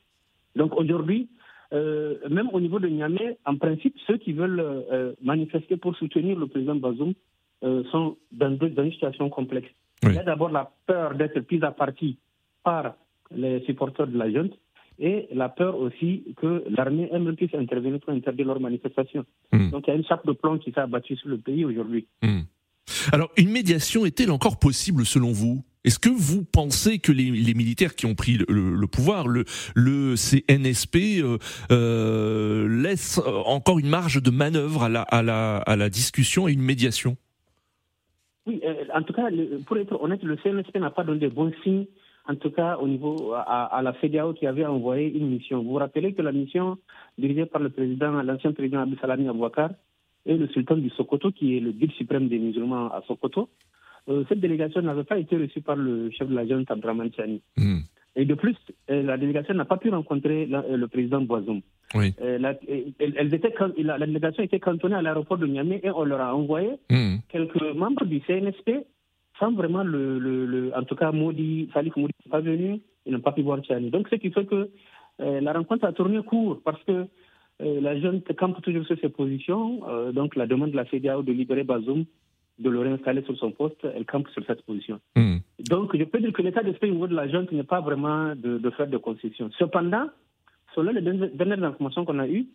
Donc 0.57 0.75
aujourd'hui, 0.75 1.29
euh, 1.73 2.15
même 2.29 2.49
au 2.51 2.59
niveau 2.59 2.79
de 2.79 2.87
Niamey, 2.87 3.37
en 3.45 3.55
principe, 3.55 3.95
ceux 4.05 4.17
qui 4.17 4.33
veulent 4.33 4.59
euh, 4.59 5.13
manifester 5.21 5.77
pour 5.77 5.95
soutenir 5.95 6.37
le 6.37 6.47
président 6.47 6.75
Bazoum 6.75 7.13
euh, 7.63 7.83
sont 7.91 8.17
dans, 8.31 8.51
dans, 8.51 8.83
une 8.83 8.91
situation 8.91 9.29
complexe. 9.29 9.69
Oui. 10.03 10.11
Il 10.11 10.15
y 10.15 10.19
a 10.19 10.23
d'abord 10.23 10.49
la 10.49 10.69
peur 10.85 11.15
d'être 11.15 11.39
pris 11.41 11.63
à 11.63 11.71
partie 11.71 12.17
par 12.63 12.95
les 13.33 13.61
supporters 13.61 14.07
de 14.07 14.17
la 14.17 14.29
junte 14.29 14.53
et 14.99 15.27
la 15.31 15.49
peur 15.49 15.77
aussi 15.77 16.23
que 16.37 16.63
l'armée 16.69 17.09
elle 17.11 17.35
puisse 17.35 17.53
intervenir 17.53 17.99
pour 17.99 18.13
interdire 18.13 18.47
leurs 18.47 18.59
manifestations. 18.59 19.25
Mmh. 19.51 19.69
Donc 19.71 19.85
il 19.87 19.91
y 19.91 19.93
a 19.93 19.97
une 19.97 20.05
chape 20.05 20.25
de 20.25 20.33
plomb 20.33 20.57
qui 20.57 20.71
s'est 20.71 20.79
abattue 20.79 21.15
sur 21.15 21.29
le 21.29 21.37
pays 21.37 21.65
aujourd'hui. 21.65 22.07
Mmh. 22.21 22.41
Alors 23.11 23.31
une 23.37 23.49
médiation 23.49 24.05
est-elle 24.05 24.31
encore 24.31 24.59
possible 24.59 25.05
selon 25.05 25.31
vous? 25.31 25.63
Est-ce 25.83 25.99
que 25.99 26.09
vous 26.09 26.45
pensez 26.45 26.99
que 26.99 27.11
les, 27.11 27.29
les, 27.29 27.53
militaires 27.53 27.95
qui 27.95 28.05
ont 28.05 28.15
pris 28.15 28.37
le, 28.37 28.45
le, 28.47 28.73
le 28.73 28.87
pouvoir, 28.87 29.27
le, 29.27 29.43
le 29.75 30.15
CNSP, 30.15 30.95
euh, 31.21 31.37
euh, 31.71 32.67
laissent 32.69 33.19
encore 33.45 33.79
une 33.79 33.89
marge 33.89 34.21
de 34.21 34.31
manœuvre 34.31 34.83
à 34.83 34.89
la, 34.89 35.01
à 35.01 35.21
la, 35.21 35.57
à 35.57 35.75
la 35.75 35.89
discussion 35.89 36.47
et 36.47 36.53
une 36.53 36.61
médiation? 36.61 37.17
Oui, 38.45 38.61
euh, 38.63 38.85
en 38.93 39.03
tout 39.03 39.11
cas, 39.11 39.27
pour 39.65 39.77
être 39.77 40.01
honnête, 40.01 40.23
le 40.23 40.37
CNSP 40.37 40.77
n'a 40.77 40.89
pas 40.89 41.03
donné 41.03 41.19
de 41.19 41.27
bons 41.27 41.51
signes 41.63 41.85
en 42.27 42.35
tout 42.35 42.51
cas 42.51 42.77
au 42.77 42.87
niveau 42.87 43.33
à, 43.33 43.65
à, 43.65 43.81
la 43.81 43.93
CEDEAO 43.99 44.33
qui 44.33 44.47
avait 44.47 44.65
envoyé 44.65 45.11
une 45.17 45.29
mission. 45.29 45.61
Vous 45.61 45.71
vous 45.71 45.75
rappelez 45.75 46.13
que 46.13 46.21
la 46.21 46.31
mission 46.31 46.77
dirigée 47.17 47.45
par 47.45 47.61
le 47.61 47.69
président, 47.69 48.11
l'ancien 48.23 48.53
président 48.53 48.79
Abdel 48.81 48.99
Salami 48.99 49.27
Abouakar 49.27 49.71
et 50.25 50.37
le 50.37 50.47
sultan 50.47 50.77
du 50.77 50.89
Sokoto, 50.91 51.31
qui 51.31 51.57
est 51.57 51.59
le 51.59 51.71
guide 51.71 51.91
suprême 51.91 52.29
des 52.29 52.39
musulmans 52.39 52.87
à 52.87 53.01
Sokoto, 53.07 53.49
euh, 54.09 54.23
cette 54.27 54.39
délégation 54.39 54.81
n'avait 54.81 55.03
pas 55.03 55.17
été 55.17 55.37
reçue 55.37 55.61
par 55.61 55.75
le 55.75 56.09
chef 56.11 56.27
de 56.27 56.35
la 56.35 56.45
junte 56.45 56.69
Abdraman 56.69 57.09
Chani. 57.15 57.41
Mmh. 57.57 57.79
Et 58.15 58.25
de 58.25 58.33
plus, 58.35 58.55
euh, 58.89 59.01
la 59.01 59.17
délégation 59.17 59.53
n'a 59.53 59.65
pas 59.65 59.77
pu 59.77 59.89
rencontrer 59.89 60.45
la, 60.45 60.59
euh, 60.59 60.77
le 60.77 60.87
président 60.87 61.21
Boisoum. 61.21 61.61
Oui. 61.95 62.13
La, 62.19 62.53
délégation 62.55 64.43
était 64.43 64.59
cantonnée 64.59 64.95
à 64.95 65.01
l'aéroport 65.01 65.37
de 65.37 65.45
Niamey 65.45 65.79
et 65.83 65.91
on 65.91 66.03
leur 66.03 66.21
a 66.21 66.35
envoyé 66.35 66.71
mmh. 66.89 67.17
quelques 67.29 67.61
membres 67.75 68.05
du 68.05 68.19
CNSP 68.21 68.85
sans 69.43 69.51
vraiment 69.51 69.83
le, 69.83 70.19
le, 70.19 70.45
le, 70.45 70.71
en 70.75 70.83
tout 70.83 70.95
cas 70.95 71.11
Modi, 71.11 71.69
Salif 71.73 71.95
Modi 71.97 72.13
n'est 72.25 72.31
pas 72.31 72.39
venu, 72.39 72.79
ils 73.05 73.11
n'ont 73.11 73.19
pas 73.19 73.33
pu 73.33 73.41
voir 73.41 73.59
Tchani. 73.59 73.89
Donc 73.89 74.07
ce 74.09 74.15
qui 74.15 74.31
fait 74.31 74.45
que 74.45 74.69
euh, 75.19 75.41
la 75.41 75.53
rencontre 75.53 75.85
a 75.85 75.91
tourné 75.91 76.21
court 76.23 76.61
parce 76.63 76.81
que 76.83 77.05
euh, 77.61 77.81
la 77.81 77.99
jeune 77.99 78.21
campe 78.39 78.61
toujours 78.61 78.85
sur 78.85 78.97
ses 78.99 79.09
positions, 79.09 79.81
euh, 79.89 80.11
donc 80.11 80.35
la 80.35 80.47
demande 80.47 80.71
de 80.71 80.77
la 80.77 80.85
CDAO 80.85 81.23
de 81.23 81.33
libérer 81.33 81.63
Bazoum, 81.63 82.05
de 82.59 82.69
le 82.69 82.79
réinstaller 82.79 83.21
sur 83.23 83.37
son 83.37 83.51
poste, 83.51 83.85
elle 83.95 84.05
campe 84.05 84.29
sur 84.29 84.45
cette 84.45 84.61
position. 84.63 84.99
Mmh. 85.15 85.37
Donc 85.69 85.95
je 85.97 86.03
peux 86.05 86.19
dire 86.19 86.31
que 86.31 86.41
l'état 86.41 86.63
d'esprit 86.63 86.89
au 86.89 86.93
niveau 86.93 87.07
de 87.07 87.15
la 87.15 87.27
jeune 87.27 87.47
n'est 87.51 87.63
pas 87.63 87.81
vraiment 87.81 88.35
de, 88.35 88.57
de, 88.57 88.69
faire 88.71 88.87
de 88.87 88.97
concessions. 88.97 89.49
Cependant, 89.59 90.07
selon 90.73 90.91
les 90.93 91.01
dernières 91.01 91.63
informations 91.63 92.05
qu'on 92.05 92.19
a 92.19 92.27
eues, 92.27 92.47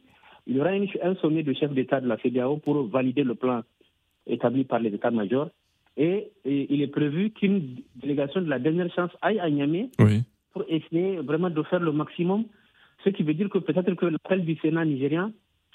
il 0.46 0.56
y 0.56 0.60
aura 0.60 0.70
un 0.70 1.14
sommet 1.16 1.42
de 1.42 1.52
chefs 1.52 1.74
d'État 1.74 2.00
de 2.00 2.08
la 2.08 2.16
CDAO 2.16 2.56
pour 2.56 2.88
valider 2.88 3.24
le 3.24 3.34
plan 3.34 3.60
établi 4.26 4.64
par 4.64 4.78
les 4.80 4.94
États-majors 4.94 5.50
et, 5.98 6.30
et, 6.44 6.72
il 6.72 6.80
est 6.80 6.86
prévu 6.88 7.30
qu'une 7.30 7.76
délégation 7.96 8.40
de 8.40 8.48
la 8.48 8.58
dernière 8.58 8.92
chance 8.94 9.10
aille 9.20 9.40
à 9.40 9.50
Niamey 9.50 9.90
oui. 9.98 10.22
pour 10.52 10.64
essayer 10.68 11.16
vraiment 11.16 11.50
de 11.50 11.62
faire 11.64 11.80
le 11.80 11.92
maximum, 11.92 12.44
ce 13.04 13.10
qui 13.10 13.24
veut 13.24 13.34
dire 13.34 13.50
que 13.50 13.58
peut-être 13.58 13.92
que 13.94 14.06
l'appel 14.06 14.44
du 14.44 14.56
Sénat 14.56 14.84
nigérien 14.84 15.32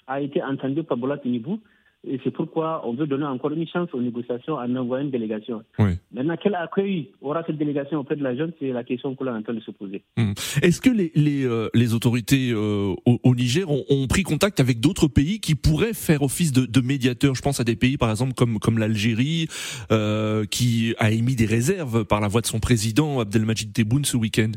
a 0.07 0.21
été 0.21 0.41
entendu 0.41 0.83
par 0.83 0.97
Bola 0.97 1.17
Tinibou, 1.17 1.59
et 2.05 2.19
c'est 2.23 2.31
pourquoi 2.31 2.85
on 2.85 2.93
veut 2.93 3.07
donner 3.07 3.25
encore 3.25 3.51
une 3.51 3.67
chance 3.67 3.87
aux 3.93 4.01
négociations 4.01 4.55
en 4.55 4.75
envoyant 4.75 5.05
une 5.05 5.11
délégation. 5.11 5.63
Oui. 5.79 5.91
Maintenant, 6.13 6.35
quel 6.41 6.53
accueil 6.55 7.11
aura 7.21 7.43
cette 7.45 7.57
délégation 7.57 7.99
auprès 7.99 8.17
de 8.17 8.23
la 8.23 8.35
jeune 8.35 8.51
C'est 8.59 8.71
la 8.71 8.83
question 8.83 9.15
qu'on 9.15 9.25
est 9.27 9.29
en 9.29 9.41
train 9.41 9.53
de 9.53 9.61
se 9.61 9.71
poser. 9.71 10.03
Mmh. 10.17 10.33
Est-ce 10.61 10.81
que 10.81 10.89
les, 10.89 11.13
les, 11.15 11.45
euh, 11.45 11.69
les 11.73 11.93
autorités 11.93 12.51
euh, 12.51 12.93
au, 13.05 13.19
au, 13.23 13.35
Niger 13.35 13.69
ont, 13.71 13.85
ont, 13.89 14.07
pris 14.07 14.23
contact 14.23 14.59
avec 14.59 14.81
d'autres 14.81 15.07
pays 15.07 15.39
qui 15.39 15.55
pourraient 15.55 15.93
faire 15.93 16.23
office 16.23 16.51
de, 16.51 16.65
de 16.65 16.81
médiateurs? 16.81 17.35
Je 17.35 17.41
pense 17.41 17.61
à 17.61 17.63
des 17.63 17.77
pays, 17.77 17.97
par 17.97 18.09
exemple, 18.09 18.33
comme, 18.33 18.59
comme 18.59 18.79
l'Algérie, 18.79 19.47
euh, 19.91 20.43
qui 20.45 20.95
a 20.99 21.11
émis 21.11 21.35
des 21.35 21.45
réserves 21.45 22.03
par 22.03 22.19
la 22.19 22.27
voix 22.27 22.41
de 22.41 22.47
son 22.47 22.59
président, 22.59 23.21
Abdelmajid 23.21 23.71
Tebboune, 23.71 24.03
ce 24.03 24.17
week-end. 24.17 24.51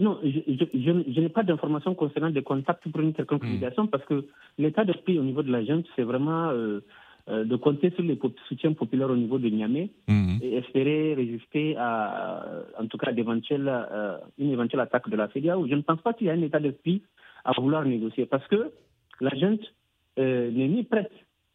Non, 0.00 0.18
je, 0.24 0.30
je, 0.48 0.64
je, 0.72 1.12
je 1.12 1.20
n'ai 1.20 1.28
pas 1.28 1.42
d'informations 1.42 1.94
concernant 1.94 2.30
des 2.30 2.42
contacts 2.42 2.88
pour 2.90 3.02
une 3.02 3.12
quelconque 3.12 3.42
mmh. 3.44 3.86
parce 3.92 4.04
que 4.06 4.24
l'état 4.56 4.82
d'esprit 4.86 5.18
au 5.18 5.22
niveau 5.22 5.42
de 5.42 5.52
la 5.52 5.62
junte, 5.62 5.84
c'est 5.94 6.04
vraiment 6.04 6.48
euh, 6.48 6.80
euh, 7.28 7.44
de 7.44 7.54
compter 7.56 7.90
sur 7.90 8.02
les 8.02 8.18
soutiens 8.48 8.72
populaires 8.72 9.10
au 9.10 9.16
niveau 9.16 9.38
de 9.38 9.50
Niamey 9.50 9.90
mmh. 10.08 10.38
et 10.40 10.56
espérer 10.56 11.12
résister 11.12 11.76
à, 11.76 12.46
en 12.80 12.86
tout 12.86 12.96
cas, 12.96 13.12
d'éventuelles, 13.12 13.68
euh, 13.68 14.16
une 14.38 14.50
éventuelle 14.52 14.80
attaque 14.80 15.10
de 15.10 15.16
la 15.16 15.28
CEDEAO. 15.28 15.66
Je 15.68 15.74
ne 15.74 15.82
pense 15.82 16.00
pas 16.00 16.14
qu'il 16.14 16.28
y 16.28 16.30
a 16.30 16.32
un 16.32 16.40
état 16.40 16.60
d'esprit 16.60 17.02
à 17.44 17.52
vouloir 17.52 17.84
négocier 17.84 18.24
parce 18.24 18.46
que 18.48 18.72
la 19.20 19.36
junte 19.36 19.70
n'est 20.16 20.68
ni 20.68 20.82
prête 20.84 21.12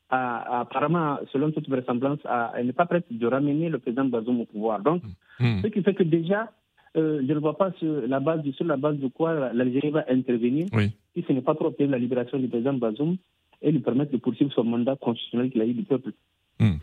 à, 0.09 0.57
à, 0.57 0.59
apparemment, 0.61 1.17
selon 1.33 1.49
toute 1.49 1.67
vraisemblance, 1.67 2.19
à, 2.25 2.53
elle 2.55 2.67
n'est 2.67 2.73
pas 2.73 2.85
prête 2.85 3.05
de 3.09 3.25
ramener 3.25 3.69
le 3.69 3.79
président 3.79 4.05
Bazoum 4.05 4.41
au 4.41 4.45
pouvoir. 4.45 4.81
Donc, 4.81 5.01
mmh. 5.39 5.61
ce 5.63 5.67
qui 5.67 5.81
fait 5.81 5.95
que 5.95 6.03
déjà, 6.03 6.51
euh, 6.95 7.21
je 7.27 7.33
ne 7.33 7.39
vois 7.39 7.57
pas 7.57 7.71
sur 7.79 8.07
la 8.07 8.19
base, 8.19 8.41
sur 8.51 8.65
la 8.65 8.77
base 8.77 8.97
de 8.97 9.07
quoi 9.07 9.51
l'Algérie 9.53 9.89
va 9.89 10.05
intervenir 10.09 10.67
oui. 10.73 10.91
si 11.15 11.23
ce 11.27 11.33
n'est 11.33 11.41
pas 11.41 11.55
pour 11.55 11.67
obtenir 11.67 11.91
la 11.91 11.97
libération 11.97 12.39
du 12.39 12.47
président 12.47 12.73
Bazoum 12.73 13.17
et 13.61 13.71
lui 13.71 13.79
permettre 13.79 14.11
de 14.11 14.17
poursuivre 14.17 14.51
son 14.53 14.63
mandat 14.63 14.95
constitutionnel 14.95 15.49
qu'il 15.51 15.61
a 15.61 15.65
eu 15.65 15.73
du 15.73 15.83
peuple. 15.83 16.11
Mmh. 16.59 16.75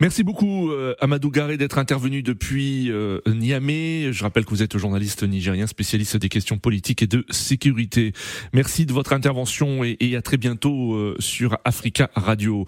Merci 0.00 0.24
beaucoup 0.24 0.70
euh, 0.70 0.94
Amadou 1.00 1.30
Garé 1.30 1.56
d'être 1.56 1.78
intervenu 1.78 2.22
depuis 2.22 2.90
euh, 2.90 3.20
Niamey. 3.26 4.12
Je 4.12 4.22
rappelle 4.24 4.44
que 4.44 4.50
vous 4.50 4.62
êtes 4.62 4.76
journaliste 4.76 5.22
nigérien 5.22 5.66
spécialiste 5.66 6.16
des 6.16 6.28
questions 6.28 6.58
politiques 6.58 7.02
et 7.02 7.06
de 7.06 7.24
sécurité. 7.30 8.12
Merci 8.52 8.86
de 8.86 8.92
votre 8.92 9.12
intervention 9.12 9.84
et, 9.84 9.96
et 10.00 10.16
à 10.16 10.22
très 10.22 10.36
bientôt 10.36 10.94
euh, 10.94 11.16
sur 11.20 11.58
Africa 11.64 12.10
Radio. 12.14 12.64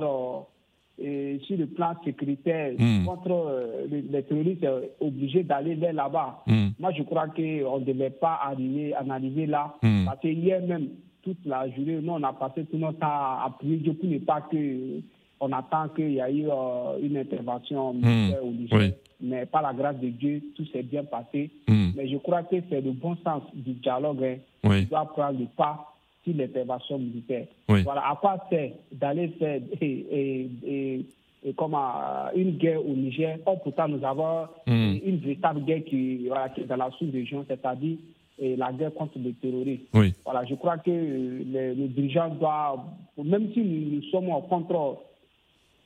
et 0.99 1.41
sur 1.47 1.57
le 1.57 1.67
plan 1.67 1.95
sécuritaire 2.05 2.73
Hmm. 2.79 3.05
contre 3.07 3.31
euh, 3.33 3.87
les, 3.91 4.03
les 4.03 4.23
terroristes 4.23 4.65
euh, 4.65 4.83
obligés 5.01 5.43
d'aller 5.43 5.75
vers 5.75 5.93
là-bas. 5.93 6.43
Hmm. 6.47 6.69
Moi, 6.79 6.91
je 6.97 7.03
crois 7.03 7.29
qu'on 7.29 7.79
ne 7.81 7.85
devait 7.85 8.11
pas 8.11 8.39
arriver, 8.43 8.95
en 8.97 9.09
arriver 9.11 9.47
là. 9.47 9.75
Hmm. 9.83 10.05
Parce 10.07 10.21
que 10.21 10.29
hier 10.29 10.61
même, 10.63 10.89
toute 11.23 11.45
la 11.47 11.69
journée, 11.71 11.99
nous, 12.03 12.13
on 12.13 12.23
a 12.23 12.33
passé 12.33 12.65
tout 12.65 12.77
notre 12.79 12.99
temps 12.99 13.07
à, 13.07 13.45
à 13.47 13.51
prier 13.59 13.77
Dieu 13.77 13.95
pour 13.95 14.09
ne 14.09 14.19
pas 14.19 14.41
que 14.43 15.01
on 15.45 15.51
attend 15.51 15.89
qu'il 15.89 16.13
y 16.13 16.19
ait 16.21 16.33
eu 16.37 16.47
euh, 16.49 16.99
une 17.03 17.17
intervention 17.17 17.95
militaire 17.95 18.45
au 18.45 18.51
Niger. 18.53 18.79
Oui. 18.79 18.93
Mais 19.21 19.47
par 19.47 19.63
la 19.63 19.73
grâce 19.73 19.99
de 19.99 20.09
Dieu, 20.09 20.41
tout 20.57 20.65
s'est 20.67 20.83
bien 20.85 21.05
passé. 21.05 21.51
Hmm. 21.69 21.91
Mais 21.97 22.09
je 22.09 22.17
crois 22.19 22.43
que 22.43 22.57
c'est 22.69 22.81
le 22.81 22.93
bon 22.93 23.17
sens 23.25 23.43
du 23.55 23.73
dialogue 23.75 24.23
hein, 24.25 24.37
Oui. 24.65 24.81
qui 24.81 24.87
doit 24.87 25.05
prendre 25.13 25.39
le 25.39 25.47
pas 25.57 25.92
sur 26.25 26.35
l'intervention 26.37 26.99
militaire. 26.99 27.47
Oui. 27.69 27.83
Voilà, 27.83 28.03
à 28.11 28.17
quoi 28.21 28.37
c'est 28.51 28.75
d'aller 28.93 29.29
faire 29.39 29.61
et, 29.81 29.87
et, 29.87 30.51
et, 30.67 31.07
et 31.45 31.53
comme 31.55 31.75
euh, 31.75 32.31
une 32.37 32.53
guerre 32.59 32.85
au 32.85 32.95
Niger 32.95 33.39
Or, 33.47 33.61
pourtant, 33.63 33.89
nous 33.89 34.05
avons 34.05 34.47
Hmm. 34.67 34.95
une 35.05 35.17
véritable 35.17 35.61
guerre 35.65 35.85
qui, 35.85 36.29
voilà, 36.29 36.49
qui 36.51 36.61
est 36.61 36.65
dans 36.67 36.77
la 36.77 36.91
sous-région, 36.99 37.45
c'est-à-dire 37.49 37.97
la 38.41 38.73
guerre 38.73 38.95
contre 38.95 39.19
le 39.19 39.33
terrorisme. 39.35 39.83
Oui. 39.95 40.15
Voilà, 40.25 40.45
je 40.47 40.55
crois 40.57 40.79
que 40.79 40.91
les, 40.91 41.75
les 41.75 41.89
dirigeants 41.89 42.31
doivent, 42.35 42.81
même 43.23 43.53
si 43.53 43.61
nous, 43.61 43.97
nous 43.97 44.03
sommes 44.11 44.31
contre 44.49 44.99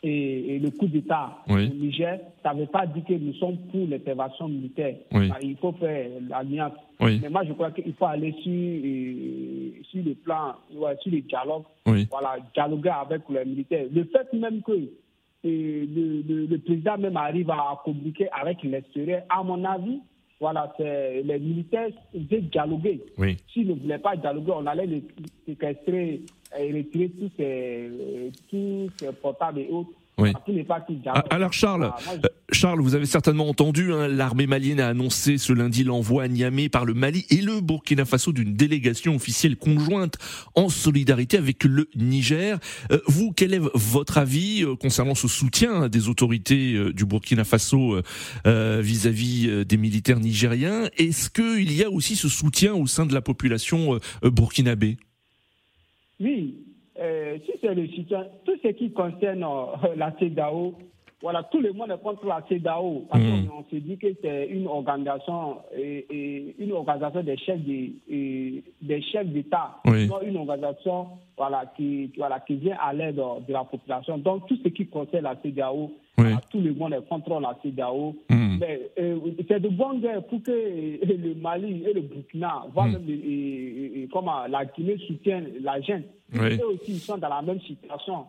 et, 0.03 0.55
et 0.57 0.59
le 0.59 0.71
coup 0.71 0.87
d'État 0.87 1.39
Oui. 1.49 1.69
au 1.71 1.75
Niger, 1.75 2.21
ça 2.43 2.55
ne 2.55 2.61
veut 2.61 2.67
pas 2.67 2.87
dire 2.87 3.05
que 3.05 3.15
nous 3.15 3.33
sommes 3.35 3.57
pour 3.73 3.87
l'intervention 3.89 4.49
militaire. 4.49 4.95
Oui. 5.13 5.29
Bah, 5.29 5.39
il 5.43 5.57
faut 5.57 5.73
faire 5.73 6.09
l'alliance. 6.29 6.73
Oui. 7.01 7.19
Mais 7.23 7.29
moi, 7.31 7.45
je 7.45 7.53
crois 7.55 7.71
qu'il 7.73 7.93
faut 7.95 8.05
aller 8.07 8.33
sur, 8.43 8.53
euh, 8.53 9.83
sur 9.91 10.05
le 10.05 10.15
plan, 10.15 10.55
ouais, 10.75 10.97
sur 11.01 11.13
le 11.13 11.21
dialogue, 11.23 11.65
Oui. 11.87 12.07
voilà, 12.11 12.37
dialoguer 12.55 12.91
avec 12.91 13.23
les 13.29 13.45
militaires. 13.45 13.87
Le 13.93 14.05
fait 14.05 14.33
même 14.33 14.63
que 14.63 14.73
euh, 14.73 14.87
le, 15.45 16.23
le- 16.27 16.47
le 16.47 16.59
président 16.59 16.99
même 16.99 17.17
arrive 17.17 17.51
à 17.51 17.81
communiquer 17.85 18.29
avec 18.33 18.63
l'extérieur, 18.63 19.23
à 19.29 19.43
mon 19.43 19.63
avis, 19.65 20.01
voilà, 20.39 20.73
c'est 20.77 21.23
les 21.23 21.39
militaires 21.39 21.89
devaient 22.13 22.43
dialoguer. 22.43 23.03
Oui. 23.17 23.37
S'ils 23.53 23.69
ne 23.69 23.75
voulaient 23.75 23.99
pas 23.99 24.17
dialoguer, 24.17 24.53
on 24.55 24.67
allait 24.67 24.87
les 24.87 25.03
séquestrer 25.47 26.23
et 26.59 26.73
retirer 26.73 27.09
tous 27.11 27.31
ces, 27.37 27.89
euh, 27.91 28.31
tous 28.51 28.91
ces 28.99 29.13
portables 29.13 29.61
et 29.61 29.69
autres. 29.71 29.91
Oui. 30.19 30.33
Qu'ils 30.47 30.65
Ah. 31.07 31.25
Alors 31.29 31.53
Charles, 31.53 31.93
je- 32.11 32.17
euh, 32.17 32.21
Charles, 32.51 32.81
vous 32.81 32.95
avez 32.95 33.05
certainement 33.05 33.51
entendu, 33.51 33.93
hein, 33.93 34.09
l'armée 34.09 34.47
malienne 34.47 34.81
a 34.81 34.89
annoncé 34.89 35.37
ce 35.37 35.53
lundi 35.53 35.85
l'envoi 35.85 36.23
à 36.23 36.29
Niamey 36.29 36.71
par 36.71 36.87
le 36.87 36.95
Mali 36.95 37.27
et 37.29 37.43
le 37.43 37.61
Burkina 37.61 38.07
Faso 38.07 38.33
d'une 38.33 38.55
délégation 38.57 39.15
officielle 39.15 39.57
conjointe 39.57 40.15
en 40.55 40.71
solidarité 40.71 41.37
avec 41.37 41.65
le 41.65 41.91
Niger. 41.97 42.59
Euh, 42.93 43.01
vous, 43.07 43.33
quel 43.33 43.53
est 43.53 43.61
votre 43.75 44.17
avis 44.17 44.63
euh, 44.65 44.75
concernant 44.75 45.15
ce 45.15 45.29
soutien 45.29 45.91
des 45.91 46.09
autorités 46.09 46.93
du 46.95 47.05
Burkina 47.05 47.45
Faso 47.45 48.01
vis-à-vis 48.47 49.67
des 49.67 49.77
militaires 49.77 50.21
nigériens? 50.21 50.89
Est-ce 50.97 51.29
qu'il 51.29 51.73
y 51.73 51.85
a 51.85 51.91
aussi 51.91 52.17
ce 52.17 52.31
soutien 52.31 52.73
au 52.75 52.87
sein 52.87 53.05
de 53.05 53.13
la 53.13 53.21
population 53.21 53.99
burkinabé? 54.23 54.97
Oui, 56.21 56.55
euh, 57.01 57.39
si 57.45 57.53
c'est 57.61 57.75
le 57.75 57.87
soutien, 57.89 58.25
tout 58.45 58.57
ce 58.63 58.69
qui 58.69 58.91
concerne 58.93 59.43
euh, 59.45 59.95
la 59.97 60.13
CEDAO, 60.19 60.75
voilà, 61.23 61.43
tout 61.45 61.61
le 61.61 61.73
monde 61.73 61.91
est 61.91 62.03
contre 62.03 62.27
la 62.27 62.43
CEDAO. 62.49 63.07
Parce 63.11 63.23
Mhm. 63.23 63.47
qu'on 63.49 63.65
se 63.71 63.77
dit 63.77 63.97
que 63.97 64.09
c'est 64.23 64.47
une 64.49 64.67
organisation, 64.67 65.57
et, 65.77 66.07
et 66.11 66.55
une 66.59 66.73
organisation 66.73 67.23
des 67.23 67.37
chefs 67.39 67.61
de- 67.65 67.91
et 68.11 68.63
des 68.83 69.03
chefs 69.03 69.27
d'État, 69.27 69.77
Oui. 69.87 70.07
non 70.09 70.21
une 70.23 70.37
organisation 70.37 71.09
voilà, 71.39 71.65
qui, 71.77 72.11
voilà, 72.17 72.41
qui 72.41 72.55
vient 72.57 72.77
à 72.83 72.93
l'aide 72.93 73.17
de 73.17 73.53
la 73.53 73.65
population. 73.65 74.19
Donc, 74.19 74.47
tout 74.47 74.57
ce 74.63 74.69
qui 74.69 74.87
concerne 74.87 75.25
la 75.25 75.37
CEDAO, 75.43 75.91
voilà, 76.19 76.37
tout 76.51 76.61
le 76.61 76.73
monde 76.75 76.95
est 76.95 77.07
contre 77.09 77.41
la 77.41 77.55
CEDAO. 77.63 78.15
Mhm. 78.31 78.46
Mais 78.61 78.91
euh, 78.99 79.19
c'est 79.49 79.61
de 79.61 79.69
bonne 79.69 80.01
guerre 80.01 80.23
pour 80.25 80.43
que 80.43 80.51
euh, 80.51 80.99
le 81.05 81.35
Mali 81.35 81.85
et 81.89 81.93
le 81.93 82.01
Burkina, 82.03 82.65
voire 82.73 82.87
Mhm. 82.87 82.93
même 82.93 83.09
et- 83.09 84.03
et- 84.03 84.09
comment 84.13 84.47
la 84.49 84.65
Guinée 84.65 84.99
soutiennent 85.07 85.51
la 85.63 85.81
jeune. 85.81 86.05
Oui. 86.35 86.59
Eux 86.61 86.67
aussi, 86.75 86.93
ils 86.93 86.99
sont 87.01 87.19
dans 87.19 87.29
la 87.29 87.43
même 87.43 87.61
situation. 87.61 88.25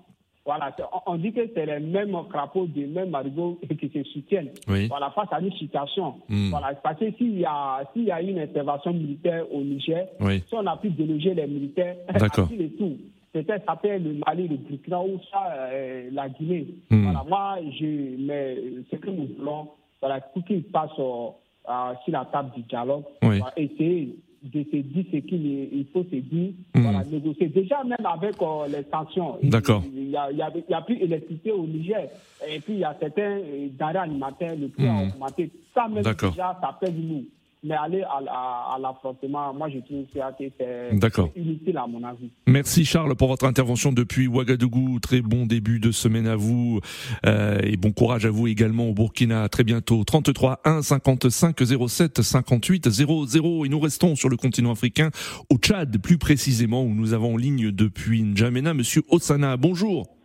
Voilà, 0.46 0.74
on, 1.08 1.12
on 1.14 1.16
dit 1.18 1.34
que 1.34 1.42
c'est 1.54 1.66
les 1.66 1.80
mêmes 1.82 2.16
crapauds 2.30 2.68
des 2.68 2.86
mêmes 2.86 3.10
marigots 3.10 3.60
qui 3.80 3.90
se 3.90 4.04
soutiennent. 4.12 4.52
Oui. 4.70 4.88
Voilà, 4.88 5.10
face 5.12 5.28
à 5.32 5.42
une 5.42 5.52
situation. 5.52 6.16
Mhm. 6.30 6.50
Voilà, 6.52 6.74
parce 6.76 6.98
que 7.00 7.12
s'il 7.18 7.40
y 7.40 7.46
a, 7.46 7.84
s'il 7.94 8.06
y 8.06 8.12
a 8.12 8.22
une 8.22 8.40
intervention 8.40 8.94
militaire 8.94 9.44
au 9.54 9.62
Niger, 9.62 10.08
Oui. 10.22 10.42
si 10.48 10.56
on 10.56 10.66
a 10.66 10.78
pu 10.78 10.90
déloger 10.92 11.34
les 11.34 11.48
militaires, 11.48 11.98
D'accord. 12.14 12.48
le 12.58 12.70
tout 12.78 12.96
Peut-être 13.34 13.70
être 13.84 14.02
le 14.04 14.14
Mali, 14.26 14.48
le 14.48 14.56
Burkina 14.56 15.02
ou 15.02 15.20
ça, 15.30 15.52
euh, 15.70 16.10
la 16.14 16.30
Guinée. 16.30 16.66
Mhm. 16.90 17.04
Voilà, 17.04 17.24
moi, 17.28 17.58
je, 17.78 18.16
mais 18.26 18.56
ce 18.90 18.96
que 18.96 19.10
nous 19.12 19.28
voulons, 19.38 19.68
voilà, 20.02 20.22
pour 20.22 20.44
qu'il 20.46 20.64
passe 20.64 20.92
euh, 21.00 21.28
euh, 21.70 21.94
sur 22.04 22.14
la 22.14 22.26
table 22.26 22.52
du 22.56 22.62
dialogue, 22.64 23.04
Oui. 23.24 23.40
voilà, 23.40 23.54
essayer 23.58 24.16
de 24.44 24.64
se 24.72 24.78
dire 24.78 25.06
ce 25.12 25.18
qu'il 25.18 25.46
il 25.46 25.86
faut 25.92 26.04
se 26.04 26.16
dire, 26.16 26.52
Mhm. 26.76 26.84
voilà, 26.84 27.04
négocier. 27.04 27.48
Déjà, 27.48 27.84
même 27.84 27.98
avec 28.06 28.42
euh, 28.42 28.68
les 28.68 28.84
sanctions, 28.92 29.38
il- 29.42 29.50
D'accord. 29.50 29.82
il 29.86 30.10
n'y 30.10 30.16
a, 30.16 30.32
y 30.32 30.42
a, 30.42 30.50
il 30.56 30.64
y 30.70 30.74
a 30.74 30.82
plus 30.82 30.98
d'électricité 30.98 31.52
au 31.52 31.66
Niger. 31.66 32.08
Et 32.48 32.60
puis, 32.60 32.74
il 32.74 32.80
y 32.80 32.84
a 32.86 32.96
certains 33.00 33.40
euh, 33.40 33.68
denrées 33.78 33.98
alimentaires, 33.98 34.56
le 34.56 34.68
prix 34.70 34.88
a 34.88 34.94
Mhm. 34.94 35.10
augmenté. 35.14 35.52
Ça, 35.74 35.88
même 35.88 36.04
D'accord. 36.04 36.32
déjà, 36.32 36.58
ça 36.62 36.78
pèse 36.80 36.94
nous. 36.96 37.26
Mais 37.68 37.76
aller 37.76 38.02
à, 38.04 38.20
à- 38.30 38.76
à 38.76 38.80
l'affrontement, 38.82 39.54
moi, 39.54 39.70
je 39.70 39.80
trouve 39.80 40.06
que 40.06 40.20
c'est 40.58 41.40
inutile, 41.40 41.78
à 41.78 41.86
mon 41.88 42.02
avis. 42.04 42.30
Merci 42.48 42.86
Charles 42.86 43.16
pour 43.16 43.28
votre 43.28 43.46
intervention 43.46 43.92
depuis 43.92 44.28
Ouagadougou. 44.28 45.00
Très 45.00 45.22
bon 45.22 45.46
début 45.46 45.80
de 45.80 45.92
semaine 45.92 46.28
à 46.28 46.36
vous 46.36 46.80
euh, 47.26 47.60
et 47.64 47.76
bon 47.76 47.92
courage 47.92 48.26
à 48.26 48.30
vous 48.30 48.48
également 48.48 48.88
au 48.90 48.94
Burkina. 48.94 49.44
À 49.44 49.50
très 49.50 49.64
bientôt. 49.64 50.04
33 50.04 50.62
1 50.66 50.82
55 50.82 51.58
07 51.88 52.22
58 52.22 52.90
00 52.90 53.66
et 53.66 53.70
nous 53.70 53.80
restons 53.80 54.16
sur 54.16 54.30
le 54.30 54.38
continent 54.38 54.72
africain 54.72 55.10
au 55.50 55.58
Tchad 55.58 55.98
plus 56.02 56.18
précisément 56.18 56.84
où 56.84 56.94
nous 56.94 57.14
avons 57.14 57.34
en 57.34 57.38
ligne 57.38 57.72
depuis 57.72 58.24
N'Djamena 58.24 58.74
Monsieur 58.74 59.02
Osana. 59.10 59.58
Bonjour. 59.58 60.17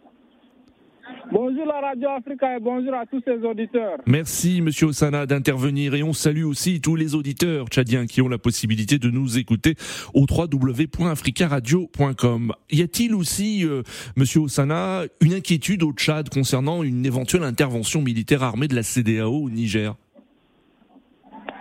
Bonjour 1.33 1.65
la 1.65 1.81
Radio 1.81 2.11
Africa 2.11 2.55
et 2.55 2.61
bonjour 2.61 2.93
à 2.93 3.07
tous 3.07 3.23
ses 3.25 3.43
auditeurs. 3.43 3.97
Merci 4.05 4.61
Monsieur 4.61 4.89
Osana 4.89 5.25
d'intervenir 5.25 5.95
et 5.95 6.03
on 6.03 6.13
salue 6.13 6.45
aussi 6.45 6.83
tous 6.83 6.95
les 6.95 7.15
auditeurs 7.15 7.69
tchadiens 7.69 8.05
qui 8.05 8.21
ont 8.21 8.29
la 8.29 8.37
possibilité 8.37 8.99
de 8.99 9.09
nous 9.09 9.39
écouter 9.39 9.75
au 10.13 10.27
www.africaradio.com. 10.31 12.53
Y 12.71 12.83
a-t-il 12.83 13.15
aussi, 13.15 13.65
euh, 13.65 13.83
Monsieur 14.15 14.41
Osana, 14.41 15.05
une 15.23 15.33
inquiétude 15.33 15.83
au 15.85 15.95
Tchad 15.95 16.29
concernant 16.29 16.83
une 16.83 17.07
éventuelle 17.07 17.45
intervention 17.45 18.03
militaire 18.03 18.43
armée 18.43 18.69
de 18.69 18.75
la 18.75 18.83
CDAO 18.83 19.45
au 19.45 19.49
Niger? 19.49 19.95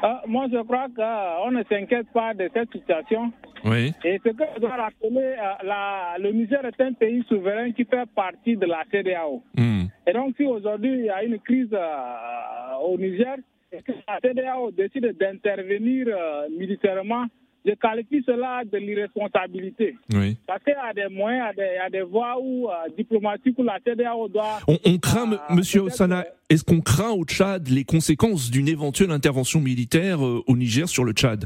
Ah, 0.04 0.22
moi, 0.28 0.48
je 0.52 0.62
crois 0.64 0.88
qu'on 0.94 1.52
ne 1.52 1.64
s'inquiète 1.64 2.08
pas 2.14 2.34
de 2.34 2.50
cette 2.54 2.74
situation. 2.74 3.32
Oui. 3.66 3.94
Et 4.04 4.20
ce 4.24 4.30
que 4.30 4.44
je 4.56 4.60
dois 4.62 4.76
rappeler, 4.76 5.10
euh, 5.18 5.54
la, 5.64 6.16
le 6.20 6.32
Niger 6.32 6.64
est 6.66 6.82
un 6.82 6.94
pays 6.94 7.24
souverain 7.30 7.72
qui 7.72 7.86
fait 7.86 8.06
partie 8.16 8.58
de 8.58 8.66
la 8.66 8.84
CDAO. 8.92 9.44
Hmm. 9.56 9.84
Et 10.08 10.14
donc, 10.14 10.34
si 10.38 10.44
aujourd'hui 10.46 10.92
il 11.00 11.06
y 11.06 11.10
a 11.10 11.24
une 11.24 11.40
crise 11.40 11.70
euh, 11.74 12.86
au 12.88 12.98
Niger 12.98 13.36
et 13.72 13.82
que 13.82 13.92
la 14.08 14.20
CDAO 14.22 14.72
décide 14.72 15.16
d'intervenir 15.20 16.08
euh, 16.10 16.48
militairement, 16.58 17.26
je 17.64 17.74
qualifie 17.74 18.24
cela 18.26 18.64
de 18.66 18.78
l'irresponsabilité. 18.80 19.96
Oui. 20.14 20.36
Parce 20.48 20.64
qu'il 20.64 20.74
y 20.74 20.76
a 20.76 20.94
des 21.08 21.14
moyens, 21.14 21.54
il 21.56 21.62
y 21.64 21.78
a 21.86 21.90
des, 21.92 22.02
voies 22.02 22.36
où, 22.42 22.68
euh, 22.68 22.74
diplomatiques 22.98 23.58
où 23.60 23.64
la 23.64 23.78
CDAO 23.86 24.28
doit. 24.30 24.58
On, 24.68 24.78
on 24.84 24.98
craint, 24.98 25.32
m- 25.32 25.38
Ah, 25.48 25.54
Monsieur 25.54 25.82
Osana, 25.82 26.26
est-ce 26.50 26.64
qu'on 26.64 26.82
craint 26.82 27.12
au 27.12 27.24
Tchad 27.24 27.68
les 27.68 27.84
conséquences 27.84 28.50
d'une 28.50 28.68
éventuelle 28.68 29.12
intervention 29.12 29.60
militaire 29.60 30.26
euh, 30.26 30.42
au 30.48 30.58
Niger 30.58 30.90
sur 30.90 31.04
le 31.04 31.12
Tchad? 31.14 31.46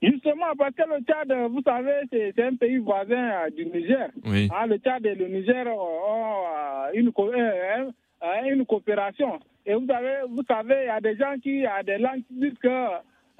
Justement, 0.00 0.54
parce 0.56 0.74
que 0.74 0.82
le 0.82 1.02
Tchad, 1.04 1.30
euh, 1.32 1.48
vous 1.48 1.60
savez, 1.62 1.92
c'est 2.10 2.40
un 2.42 2.54
pays 2.54 2.76
voisin 2.78 3.30
euh, 3.46 3.50
du 3.50 3.66
Niger. 3.66 4.08
Oui. 4.24 4.48
Hein, 4.54 4.66
le 4.66 4.76
Tchad 4.78 5.04
et 5.04 5.14
le 5.14 5.26
Niger 5.26 5.66
ont, 5.66 5.80
ont, 5.80 6.44
euh, 6.56 6.90
une, 6.94 7.10
co- 7.12 7.32
euh, 7.32 7.90
euh, 8.22 8.26
une 8.48 8.64
coopération. 8.64 9.40
Et 9.66 9.74
vous 9.74 9.86
savez, 9.86 10.18
vous 10.28 10.42
savez, 10.46 10.76
il 10.84 10.86
y 10.86 10.90
a 10.90 11.00
des 11.00 11.16
gens 11.16 11.34
qui, 11.42 11.50
il 11.50 11.60
y 11.62 11.66
a 11.66 11.82
des 11.82 11.98
langues 11.98 12.22
qui 12.28 12.34
disent 12.34 12.58
que 12.62 12.68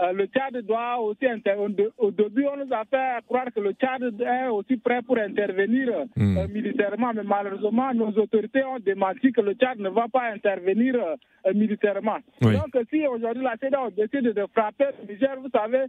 euh, 0.01 0.13
le 0.13 0.27
Tchad 0.27 0.57
doit 0.65 0.99
aussi 1.01 1.27
intervenir. 1.27 1.89
Au 1.99 2.11
début, 2.11 2.47
on 2.47 2.57
nous 2.65 2.73
a 2.73 2.85
fait 2.85 3.25
croire 3.27 3.47
que 3.55 3.61
le 3.61 3.73
Tchad 3.73 4.03
est 4.21 4.47
aussi 4.49 4.77
prêt 4.77 5.03
pour 5.03 5.19
intervenir 5.19 5.89
euh, 6.17 6.47
militairement, 6.49 7.13
mais 7.15 7.23
malheureusement, 7.25 7.93
nos 7.95 8.11
autorités 8.11 8.63
ont 8.65 8.79
démenti 8.79 9.33
que 9.33 9.41
le 9.41 9.55
Tchad 9.55 9.79
ne 9.79 9.89
va 9.89 10.07
pas 10.13 10.31
intervenir 10.33 10.95
euh, 10.97 11.53
militairement. 11.55 12.19
Oui. 12.43 12.55
Donc, 12.55 12.77
si 12.91 13.07
aujourd'hui 13.07 13.43
la 13.43 13.57
CEDEAO 13.61 13.91
décide 13.91 14.33
de 14.33 14.47
frapper 14.55 14.87
le 15.07 15.13
Niger, 15.13 15.37
vous 15.41 15.51
savez, 15.51 15.85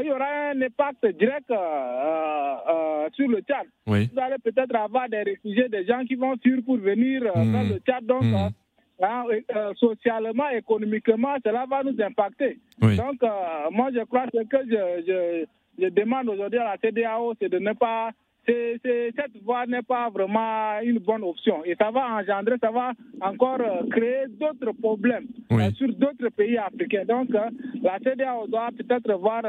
il 0.00 0.06
y 0.06 0.12
aura 0.12 0.50
un 0.52 0.60
impact 0.62 1.06
direct 1.18 1.48
sur 3.14 3.28
le 3.28 3.40
Tchad. 3.40 3.66
Oui. 3.86 4.08
Vous 4.12 4.20
allez 4.20 4.36
peut-être 4.42 4.74
avoir 4.76 5.08
des 5.08 5.22
réfugiés, 5.22 5.68
des 5.68 5.84
gens 5.86 6.04
qui 6.04 6.14
vont 6.14 6.34
fuir 6.42 6.58
pour 6.64 6.76
venir 6.78 7.22
euh, 7.24 7.44
Mm. 7.44 7.52
vers 7.52 7.64
le 7.64 7.78
Tchad. 7.80 8.04
Donc, 8.06 8.22
Mm. 8.24 8.48
Hein, 9.02 9.24
euh, 9.54 9.72
socialement, 9.74 10.48
économiquement, 10.50 11.34
cela 11.44 11.64
va 11.68 11.82
nous 11.82 12.00
impacter. 12.00 12.58
Oui. 12.82 12.96
Donc, 12.96 13.22
euh, 13.22 13.28
moi, 13.70 13.90
je 13.94 14.00
crois 14.04 14.26
que 14.26 14.38
ce 14.38 14.44
que 14.44 14.58
je, 14.68 15.04
je, 15.06 15.82
je 15.84 15.88
demande 15.90 16.28
aujourd'hui 16.28 16.58
à 16.58 16.64
la 16.64 16.76
CDAO, 16.78 17.34
c'est 17.40 17.48
de 17.48 17.58
ne 17.58 17.72
pas. 17.72 18.10
c'est- 18.46 18.78
cette 19.16 19.42
voie 19.42 19.64
n'est 19.66 19.80
pas 19.82 20.10
vraiment 20.10 20.78
une 20.82 20.98
bonne 20.98 21.24
option. 21.24 21.64
Et 21.64 21.74
ça 21.80 21.90
va 21.90 22.02
engendrer, 22.18 22.56
ça 22.60 22.70
va 22.70 22.92
encore 23.22 23.58
euh, 23.60 23.88
créer 23.90 24.26
d'autres 24.28 24.72
problèmes 24.80 25.26
Oui. 25.50 25.72
sur 25.78 25.88
d'autres 25.94 26.28
pays 26.28 26.58
africains. 26.58 27.06
Donc, 27.06 27.30
la 27.82 27.98
CDAO 28.04 28.46
doit 28.48 28.68
peut-être 28.76 29.12
voir 29.14 29.42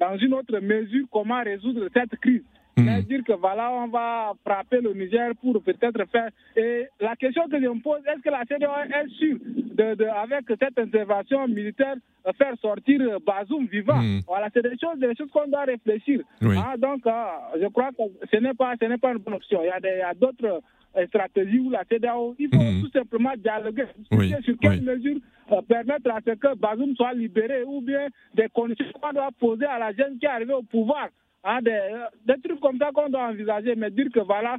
dans 0.00 0.16
une 0.18 0.34
autre 0.34 0.58
mesure 0.58 1.06
comment 1.12 1.42
résoudre 1.44 1.86
cette 1.94 2.16
crise. 2.20 2.42
Mais 2.78 3.02
dire 3.02 3.22
que 3.24 3.32
voilà, 3.34 3.70
on 3.70 3.88
va 3.88 4.32
frapper 4.44 4.80
le 4.80 4.94
Niger 4.94 5.32
pour 5.40 5.62
peut-être 5.62 6.04
faire. 6.10 6.30
Et 6.56 6.86
la 7.00 7.14
question 7.16 7.46
que 7.48 7.60
je 7.60 7.66
me 7.68 7.80
pose, 7.82 8.00
est-ce 8.06 8.22
que 8.22 8.30
la 8.30 8.44
CDAO 8.48 8.70
est 8.84 9.08
sûre, 9.10 9.36
de, 9.44 9.94
de- 9.94 10.04
avec 10.06 10.44
cette 10.48 10.78
intervention 10.78 11.46
militaire, 11.48 11.96
euh, 12.26 12.32
faire 12.38 12.54
sortir 12.62 13.00
euh, 13.02 13.18
Bazoum 13.26 13.66
vivant? 13.66 14.00
Voilà, 14.26 14.48
c'est 14.54 14.62
des 14.62 14.76
choses, 14.78 14.98
des 14.98 15.14
choses 15.14 15.30
qu'on 15.30 15.48
doit 15.48 15.64
réfléchir. 15.64 16.20
Oui. 16.40 16.56
Hein, 16.56 16.74
donc, 16.78 17.06
euh, 17.06 17.12
je 17.60 17.66
crois 17.68 17.90
que 17.90 18.02
ce 18.32 18.36
n'est 18.38 18.54
pas, 18.54 18.72
ce 18.80 18.86
n'est 18.86 18.98
pas 18.98 19.12
une 19.12 19.18
bonne 19.18 19.34
option. 19.34 19.60
Il 19.62 19.66
y 19.66 20.00
a, 20.02 20.14
d'autres 20.14 20.62
euh, 20.96 21.06
stratégies 21.08 21.58
où 21.58 21.68
la 21.70 21.84
CDAO, 21.84 22.34
il 22.38 22.48
faut 22.48 22.86
tout 22.86 22.90
simplement 22.92 23.32
dialoguer, 23.36 23.84
Oui, 24.12 24.34
sur 24.42 24.56
quelles 24.58 24.80
oui. 24.80 24.84
mesures 24.86 25.18
euh, 25.52 25.60
permettre 25.68 26.10
à 26.10 26.20
ce 26.26 26.32
que 26.32 26.54
Bazoum 26.56 26.96
soit 26.96 27.12
libéré 27.12 27.64
ou 27.64 27.82
bien 27.82 28.06
des 28.34 28.48
conditions 28.48 28.86
qu'on 29.00 29.12
doit 29.12 29.28
poser 29.38 29.66
à 29.66 29.78
la 29.78 29.92
jeune 29.92 30.18
qui 30.18 30.24
est 30.24 30.28
arrivée 30.30 30.54
au 30.54 30.62
pouvoir. 30.62 31.08
Hein, 31.44 31.60
des, 31.62 31.70
euh, 31.70 32.06
des 32.24 32.40
trucs 32.40 32.60
comme 32.60 32.78
ça 32.78 32.90
qu'on 32.92 33.08
doit 33.08 33.28
envisager, 33.28 33.74
mais 33.74 33.90
dire 33.90 34.06
que 34.14 34.20
voilà, 34.20 34.58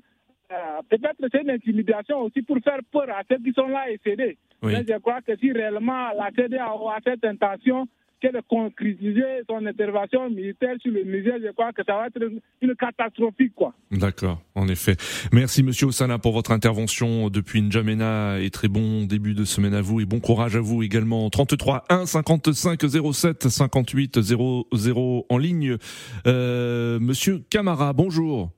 euh, 0.52 0.82
peut-être 0.90 1.16
c'est 1.32 1.42
une 1.42 1.52
intimidation 1.52 2.20
aussi 2.20 2.42
pour 2.42 2.58
faire 2.60 2.80
peur 2.92 3.10
à 3.10 3.22
ceux 3.30 3.38
qui 3.38 3.54
sont 3.54 3.68
là 3.68 3.90
et 3.90 4.00
céder. 4.04 4.38
Oui. 4.62 4.74
Mais 4.74 4.86
je 4.88 5.00
crois 5.00 5.22
que 5.22 5.36
si 5.38 5.52
réellement 5.52 6.10
la 6.18 6.30
CDAO 6.36 6.90
a 6.90 6.98
cette 7.04 7.24
intention 7.24 7.88
que 8.24 8.32
de 8.32 8.42
concrétiser 8.48 9.44
son 9.50 9.66
intervention 9.66 10.30
militaire 10.30 10.76
sur 10.82 10.92
le 10.94 11.04
Niger, 11.04 11.36
je 11.44 11.52
crois 11.52 11.74
que 11.74 11.84
ça 11.86 11.96
va 11.98 12.08
être 12.08 12.22
une, 12.62 12.76
catastrophique. 12.76 13.54
Quoi. 13.54 13.74
D'accord, 13.92 14.42
en 14.56 14.68
effet. 14.70 14.96
Merci 15.34 15.62
Monsieur 15.62 15.88
Osana 15.88 16.18
pour 16.20 16.32
votre 16.32 16.52
intervention 16.52 17.30
depuis 17.30 17.62
N'Djamena 17.62 18.40
et 18.40 18.50
très 18.50 18.70
bon 18.70 19.04
début 19.04 19.34
de 19.34 19.44
semaine 19.44 19.74
à 19.74 19.82
vous 19.82 20.00
et 20.00 20.06
bon 20.06 20.22
courage 20.22 20.56
à 20.56 20.62
vous 20.62 20.84
également. 20.84 21.30
33 21.30 21.84
1 21.90 22.06
55 22.06 22.80
07 23.14 23.50
58 23.50 24.22
00 24.22 25.26
en 25.30 25.38
ligne. 25.38 25.78
Euh, 26.26 27.00
Monsieur 27.00 27.44
Camara, 27.50 27.92
bonjour. 27.92 28.52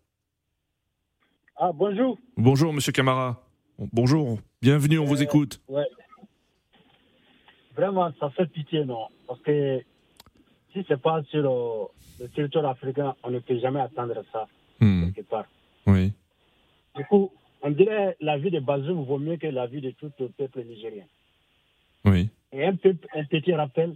Ah, 1.57 1.71
bonjour. 1.73 2.19
Bonjour 2.37 2.71
Monsieur 2.71 2.91
Camara. 2.91 3.41
Bonjour, 3.79 4.39
bienvenue, 4.61 4.99
on 4.99 5.05
vous 5.05 5.21
écoute. 5.21 5.59
Ouais. 5.67 5.83
Vraiment, 7.75 8.11
ça 8.19 8.29
fait 8.31 8.45
pitié, 8.47 8.85
non. 8.85 9.07
Parce 9.27 9.41
que 9.41 9.81
si 10.73 10.83
c'est 10.87 11.01
pas 11.01 11.21
sur 11.23 11.41
le, 11.41 12.23
le 12.23 12.29
territoire 12.29 12.65
africain, 12.67 13.15
on 13.23 13.31
ne 13.31 13.39
peut 13.39 13.59
jamais 13.59 13.81
attendre 13.81 14.15
ça, 14.31 14.47
Hmm, 14.79 15.09
quelque 15.11 15.27
part. 15.29 15.45
Oui, 15.87 16.11
Du 16.97 17.05
coup, 17.05 17.31
on 17.61 17.71
dirait 17.71 18.15
la 18.19 18.37
vie 18.37 18.51
de 18.51 18.59
Bazoum 18.59 19.03
vaut 19.05 19.17
mieux 19.17 19.37
que 19.37 19.47
la 19.47 19.67
vie 19.67 19.81
de 19.81 19.91
tout 19.91 20.11
le 20.19 20.27
peuple 20.29 20.63
nigérien. 20.63 21.05
oui, 22.05 22.29
Et 22.51 22.65
un, 22.65 22.75
peu, 22.75 22.95
un 23.13 23.23
petit 23.25 23.53
rappel, 23.53 23.95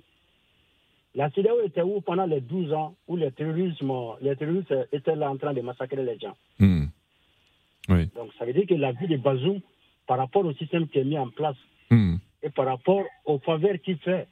la 1.16 1.30
CEDEAO 1.32 1.62
était 1.66 1.82
où 1.82 2.00
pendant 2.02 2.26
les 2.26 2.40
12 2.42 2.72
ans 2.74 2.96
où 3.08 3.16
le 3.18 3.32
terrorisme, 3.32 3.92
les 4.22 4.36
terroristes 4.36 4.74
étaient 4.94 5.16
là 5.16 5.30
en 5.32 5.38
train 5.38 5.54
de 5.54 5.62
massacrer 5.62 6.04
les 6.04 6.18
gens? 6.20 6.36
Hmm, 6.60 6.86
oui, 7.90 8.10
Donc, 8.16 8.32
ça 8.38 8.46
veut 8.46 8.54
dire 8.54 8.68
que 8.68 8.76
la 8.76 8.92
vie 8.94 9.08
de 9.08 9.18
Bazoum, 9.18 9.60
par 10.08 10.18
rapport 10.18 10.46
au 10.46 10.54
système 10.54 10.88
qui 10.88 11.00
est 11.00 11.04
mis 11.04 11.18
en 11.18 11.30
place, 11.30 11.58
Hmm, 11.92 12.18
et 12.44 12.50
par 12.50 12.66
rapport 12.66 13.04
aux 13.26 13.40
faveurs 13.40 13.80
qu'il 13.84 13.98
fait 13.98 14.28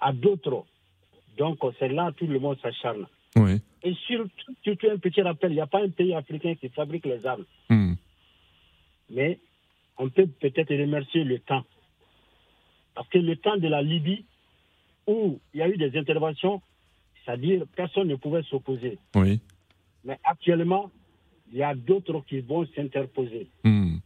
à 0.00 0.12
d'autres. 0.12 0.64
Donc, 1.36 1.58
c'est 1.78 1.88
là 1.88 2.12
tout 2.16 2.26
le 2.26 2.38
monde 2.38 2.58
s'acharne. 2.60 3.06
oui, 3.36 3.60
Et 3.82 3.94
surtout, 4.06 4.30
surtout 4.62 4.88
un 4.90 4.98
petit 4.98 5.22
rappel, 5.22 5.52
il 5.52 5.56
n'y 5.56 5.60
a 5.60 5.66
pas 5.66 5.82
un 5.82 5.88
pays 5.90 6.14
africain 6.14 6.54
qui 6.54 6.68
fabrique 6.70 7.06
les 7.06 7.26
armes. 7.26 7.44
Hmm, 7.68 7.94
Mais 9.10 9.38
on 9.98 10.08
peut 10.08 10.26
peut-être 10.26 10.74
remercier 10.74 11.24
le 11.24 11.38
temps. 11.38 11.64
Parce 12.94 13.08
que 13.08 13.18
le 13.18 13.36
temps 13.36 13.56
de 13.56 13.68
la 13.68 13.82
Libye, 13.82 14.24
où 15.06 15.38
il 15.54 15.60
y 15.60 15.62
a 15.62 15.68
eu 15.68 15.76
des 15.76 15.96
interventions, 15.98 16.60
c'est-à-dire 17.24 17.64
personne 17.76 18.08
ne 18.08 18.16
pouvait 18.16 18.42
s'opposer. 18.44 18.98
oui, 19.14 19.40
Mais 20.04 20.18
actuellement, 20.24 20.90
il 21.52 21.58
y 21.58 21.62
a 21.62 21.74
d'autres 21.74 22.20
qui 22.28 22.40
vont 22.40 22.66
s'interposer. 22.74 23.48
Hmm, 23.64 23.96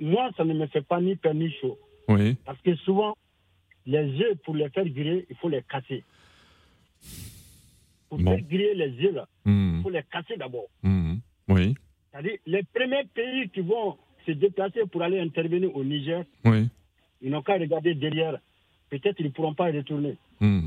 Moi, 0.00 0.30
ça 0.36 0.44
ne 0.44 0.54
me 0.54 0.66
fait 0.66 0.82
pas 0.82 1.00
ni 1.00 1.16
peur 1.16 1.34
ni 1.34 1.50
chaud. 1.52 1.78
Oui, 2.10 2.36
Parce 2.44 2.60
que 2.60 2.74
souvent, 2.76 3.16
les 3.86 3.98
œufs, 4.20 4.36
pour 4.44 4.54
les 4.54 4.68
faire 4.70 4.84
griller, 4.88 5.26
il 5.30 5.36
faut 5.36 5.48
les 5.48 5.62
casser. 5.62 6.04
Pour 8.08 8.18
Bon. 8.18 8.32
faire 8.36 8.44
griller 8.46 8.74
les 8.74 9.12
là, 9.12 9.26
Hmm. 9.44 9.76
il 9.78 9.82
faut 9.82 9.90
les 9.90 10.02
casser 10.12 10.36
d'abord. 10.36 10.66
hmm, 10.82 11.14
oui, 11.48 11.74
C'est-à-dire, 12.12 12.36
les 12.46 12.62
premiers 12.74 13.04
pays 13.14 13.48
qui 13.50 13.60
vont 13.60 13.96
se 14.26 14.32
déplacer 14.32 14.80
pour 14.90 15.02
aller 15.02 15.20
intervenir 15.20 15.74
au 15.74 15.84
Niger, 15.84 16.24
oui. 16.44 16.68
ils 17.22 17.30
n'ont 17.30 17.42
qu'à 17.42 17.54
regarder 17.54 17.94
derrière. 17.94 18.38
Peut-être 18.90 19.16
ils 19.20 19.26
ne 19.26 19.30
pourront 19.30 19.54
pas 19.54 19.70
y 19.70 19.76
retourner. 19.76 20.16
Hmm. 20.40 20.66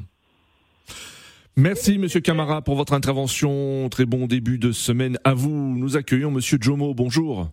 Merci 1.56 1.98
Monsieur 2.00 2.22
Camara 2.22 2.62
pour 2.64 2.76
votre 2.76 2.94
intervention. 2.94 3.88
Très 3.90 4.06
bon 4.06 4.26
début 4.26 4.58
de 4.58 4.72
semaine 4.72 5.20
à 5.24 5.34
vous. 5.36 5.76
Nous 5.78 5.98
accueillons 5.98 6.32
Monsieur 6.32 6.58
Jomo. 6.60 6.94
Bonjour. 6.96 7.50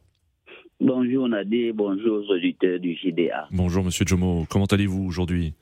Bonjour 0.80 1.28
Nadir, 1.28 1.74
bonjour 1.74 2.24
aux 2.24 2.32
auditeurs 2.32 2.78
du 2.80 2.94
JDA. 2.94 3.48
Bonjour 3.50 3.84
Monsieur 3.84 4.06
Jomo. 4.06 4.46
Comment 4.48 4.64
allez-vous 4.64 5.04
aujourd'hui? 5.04 5.52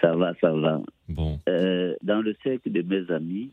Ça 0.00 0.14
va, 0.16 0.34
ça 0.40 0.52
va. 0.52 0.80
Bon. 1.08 1.38
Euh, 1.48 1.94
dans 2.02 2.20
le 2.20 2.34
cercle 2.42 2.70
de 2.72 2.82
mes 2.82 3.08
amis, 3.12 3.50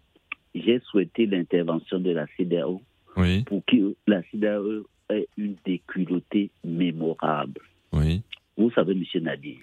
j'ai 0.56 0.80
souhaité 0.80 1.28
l'intervention 1.28 2.00
de 2.00 2.12
la 2.12 2.26
CDAO 2.38 2.82
Oui. 3.18 3.44
pour 3.44 3.64
que 3.66 3.96
la 4.08 4.24
CDAO 4.32 4.88
ait 5.12 5.28
une 5.38 5.56
déculottée 5.66 6.50
mémorable. 6.64 7.62
Oui. 7.94 8.22
Vous 8.58 8.72
savez, 8.72 8.96
Monsieur 8.96 9.20
Nadir, 9.20 9.58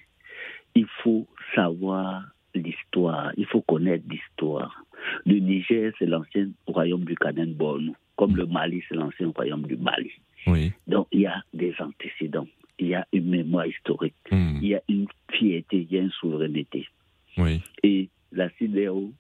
il 0.77 0.87
faut 1.03 1.27
savoir 1.57 2.23
l'histoire, 2.55 3.33
il 3.37 3.47
faut 3.47 3.63
connaître 3.63 4.05
l'histoire. 4.09 4.85
Le 5.27 5.39
Niger, 5.41 5.93
c'est 5.99 6.07
l'ancien 6.07 6.49
royaume 6.67 7.05
du 7.05 7.17
Kanen 7.17 7.53
Bornou, 7.55 7.95
comme 8.17 8.37
le 8.37 8.47
Mali, 8.47 8.83
c'est 8.89 8.95
l'ancien 8.97 9.29
royaume 9.35 9.63
du 9.67 9.77
Mali. 9.77 10.11
Oui. 10.47 10.73
Donc, 10.87 11.07
il 11.13 11.21
y 11.21 11.27
a 11.27 11.43
des 11.53 11.75
antécédents, 11.81 12.47
il 12.79 12.89
y 12.89 12.95
a 12.95 13.07
une 13.13 13.29
mémoire 13.29 13.67
historique, 13.67 14.15
Hmm. 14.31 14.59
il 14.63 14.69
y 14.69 14.75
a 14.75 14.83
une 14.89 15.07
fierté, 15.33 15.87
il 15.91 15.93
y 15.93 15.99
a 15.99 16.03
une 16.03 16.11
souveraineté. 16.13 16.87
Oui. 17.37 17.61
Et 17.83 18.09
la 18.33 18.49
CDAO, 18.59 19.13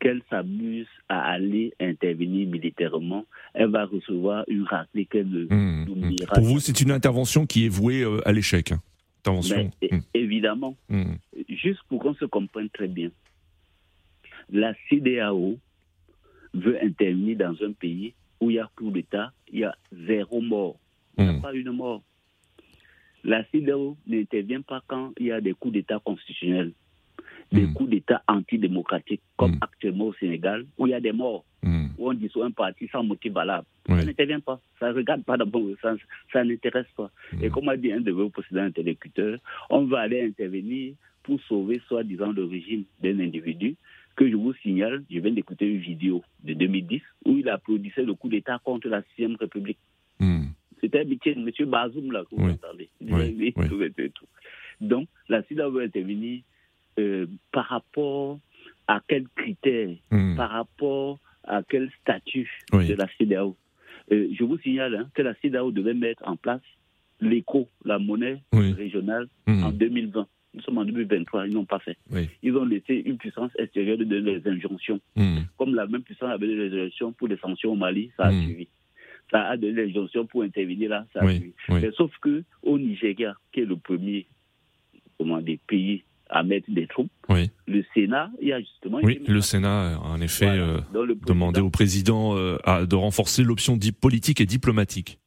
qu'elle 0.00 0.22
s'amuse 0.30 0.86
à 1.08 1.22
aller 1.32 1.72
intervenir 1.80 2.46
militairement, 2.48 3.24
elle 3.54 3.70
va 3.70 3.84
recevoir 3.86 4.44
une 4.48 4.62
raclée 4.62 5.06
qu'elle 5.06 5.28
ne 5.28 5.44
Hmm. 5.46 5.84
n'oubliera 5.86 6.34
Pour 6.34 6.44
vous, 6.44 6.60
c'est 6.60 6.80
une 6.80 6.90
intervention 6.92 7.46
qui 7.46 7.66
est 7.66 7.68
vouée 7.68 8.02
euh, 8.02 8.20
à 8.28 8.32
l'échec. 8.32 8.70
hein. 8.72 8.80
Intervention. 9.20 9.70
É- 9.82 9.90
évidemment, 10.14 10.76
Hmm. 10.88 11.14
juste 11.48 11.80
pour 11.88 12.00
qu'on 12.00 12.14
se 12.14 12.24
comprenne 12.26 12.68
très 12.70 12.86
bien, 12.88 13.10
la 14.50 14.72
CDAO 14.88 15.58
veut 16.54 16.78
intervenir 16.82 17.36
dans 17.36 17.54
un 17.62 17.72
pays 17.72 18.14
où 18.40 18.50
il 18.50 18.56
y 18.56 18.58
a 18.58 18.68
coup 18.76 18.90
d'État, 18.90 19.32
il 19.52 19.60
y 19.60 19.64
a 19.64 19.74
zéro 20.06 20.40
mort. 20.40 20.76
Il 21.16 21.24
n'y 21.24 21.30
a 21.30 21.32
Hmm. 21.34 21.40
pas 21.42 21.52
une 21.52 21.70
mort. 21.72 22.02
La 23.24 23.44
CDAO 23.50 23.96
n'intervient 24.06 24.62
pas 24.62 24.82
quand 24.86 25.12
il 25.18 25.26
y 25.26 25.32
a 25.32 25.40
des 25.40 25.52
coups 25.54 25.74
d'État 25.74 25.98
constitutionnels, 26.04 26.72
des 27.50 27.66
Hmm. 27.66 27.74
coups 27.74 27.90
d'État 27.90 28.22
antidémocratiques, 28.28 29.22
comme 29.36 29.56
actuellement 29.60 30.06
au 30.06 30.14
Sénégal, 30.14 30.66
où 30.78 30.86
il 30.86 30.90
y 30.90 30.94
a 30.94 31.00
des 31.00 31.12
morts, 31.12 31.44
Hmm. 31.64 31.88
où 31.98 32.08
on 32.10 32.14
dissout 32.14 32.44
un 32.44 32.52
parti 32.52 32.86
sans 32.88 33.02
motif 33.02 33.32
valable. 33.32 33.66
Ça 33.88 34.04
n'intervient 34.04 34.40
pas. 34.40 34.60
Ça 34.78 34.90
ne 34.90 34.94
regarde 34.94 35.24
pas 35.24 35.36
d'abord 35.36 35.62
le 35.62 35.76
sens. 35.82 35.98
Ça 36.32 36.44
n'intéresse 36.44 36.86
pas. 36.96 37.10
Hmm. 37.32 37.42
Et 37.42 37.50
comme 37.50 37.68
a 37.68 37.76
dit 37.76 37.90
un 37.92 38.00
de 38.00 38.12
vos 38.12 38.28
précédents 38.30 38.62
interlocuteurs, 38.62 39.38
on 39.70 39.84
va 39.86 40.00
aller 40.00 40.22
intervenir 40.22 40.94
pour 41.24 41.40
sauver 41.42 41.80
soi-disant 41.88 42.32
le 42.32 42.44
régime 42.44 42.84
d'un 43.02 43.18
individu 43.18 43.76
que 44.18 44.28
je 44.28 44.34
vous 44.34 44.52
signale, 44.64 45.04
je 45.08 45.20
viens 45.20 45.30
d'écouter 45.30 45.66
une 45.66 45.78
vidéo 45.78 46.24
de 46.42 46.52
2010 46.54 47.00
où 47.24 47.38
il 47.38 47.48
applaudissait 47.48 48.02
le 48.02 48.14
coup 48.14 48.28
d'État 48.28 48.58
contre 48.64 48.88
la 48.88 49.02
6 49.14 49.36
République. 49.38 49.78
Hmm. 50.18 50.46
C'était 50.80 51.02
M. 51.02 51.50
Bazoum, 51.66 52.10
là, 52.10 52.24
que 52.28 52.34
vous 52.34 52.44
Oui. 52.46 52.52
entendez. 52.52 52.88
Donc, 54.80 55.08
la 55.28 55.42
CIDA 55.44 55.68
veut 55.68 55.82
intervenir 55.82 56.40
euh, 56.98 57.26
par 57.52 57.66
rapport 57.66 58.40
à 58.88 59.00
quels 59.06 59.28
critères, 59.36 59.94
Hmm. 60.10 60.34
par 60.36 60.50
rapport 60.50 61.18
à 61.44 61.62
quel 61.68 61.88
statut 62.02 62.50
de 62.88 62.94
la 62.94 63.06
CIDAO. 63.16 63.56
Euh, 64.10 64.28
je 64.36 64.42
vous 64.42 64.58
signale 64.58 64.94
hein, 64.96 65.08
que 65.14 65.22
la 65.22 65.34
CIDAO 65.36 65.70
devait 65.70 65.94
mettre 65.94 66.26
en 66.26 66.34
place 66.36 66.62
l'éco, 67.20 67.68
la 67.84 67.98
monnaie 68.00 68.42
régionale, 68.72 69.28
Hmm. 69.46 69.62
en 69.62 69.70
2020. 69.70 70.26
Nous 70.54 70.62
sommes 70.62 70.78
en 70.78 70.84
2023, 70.84 71.46
ils 71.46 71.54
n'ont 71.54 71.64
pas 71.66 71.78
fait. 71.78 71.96
Oui. 72.10 72.28
Ils 72.42 72.56
ont 72.56 72.64
laissé 72.64 73.02
une 73.04 73.18
puissance 73.18 73.50
extérieure 73.58 73.98
de 73.98 74.04
donner 74.04 74.38
les 74.40 74.50
injonctions. 74.50 74.98
Hmm. 75.14 75.40
Comme 75.58 75.74
la 75.74 75.86
même 75.86 76.02
puissance 76.02 76.30
avait 76.30 76.46
donné 76.46 76.68
les 76.70 76.80
injonctions 76.80 77.12
pour 77.12 77.28
les 77.28 77.36
sanctions 77.36 77.72
au 77.72 77.76
Mali, 77.76 78.10
ça 78.16 78.24
a 78.24 78.32
Hmm. 78.32 78.42
suivi. 78.44 78.68
Ça 79.30 79.42
a 79.48 79.56
donné 79.58 79.84
les 79.84 79.90
injonctions 79.90 80.26
pour 80.26 80.42
intervenir 80.42 80.88
là, 80.90 81.06
ça 81.12 81.20
a 81.20 81.26
Oui, 81.26 81.36
suivi. 81.36 81.52
oui. 81.68 81.78
Mais 81.82 81.90
sauf 81.92 82.10
que 82.22 82.42
au 82.62 82.78
Nigeria, 82.78 83.34
qui 83.52 83.60
est 83.60 83.66
le 83.66 83.76
premier 83.76 84.26
comment, 85.18 85.40
des 85.42 85.58
pays 85.66 86.02
à 86.30 86.42
mettre 86.42 86.70
des 86.70 86.86
troupes, 86.86 87.10
le 87.66 87.84
Sénat, 87.94 88.30
il 88.40 88.48
y 88.48 88.52
a 88.52 88.60
justement 88.60 89.00
Oui, 89.02 89.20
le 89.26 89.40
Sénat 89.40 89.96
a 89.96 89.98
en 89.98 90.20
effet 90.20 90.46
Voilà. 90.46 90.62
euh, 90.94 91.14
demandé 91.26 91.60
au 91.60 91.70
président 91.70 92.36
euh, 92.36 92.56
à- 92.64 92.86
de 92.86 92.94
renforcer 92.96 93.42
l'option 93.44 93.78
politique 94.00 94.40
et 94.40 94.46
diplomatique. 94.46 95.18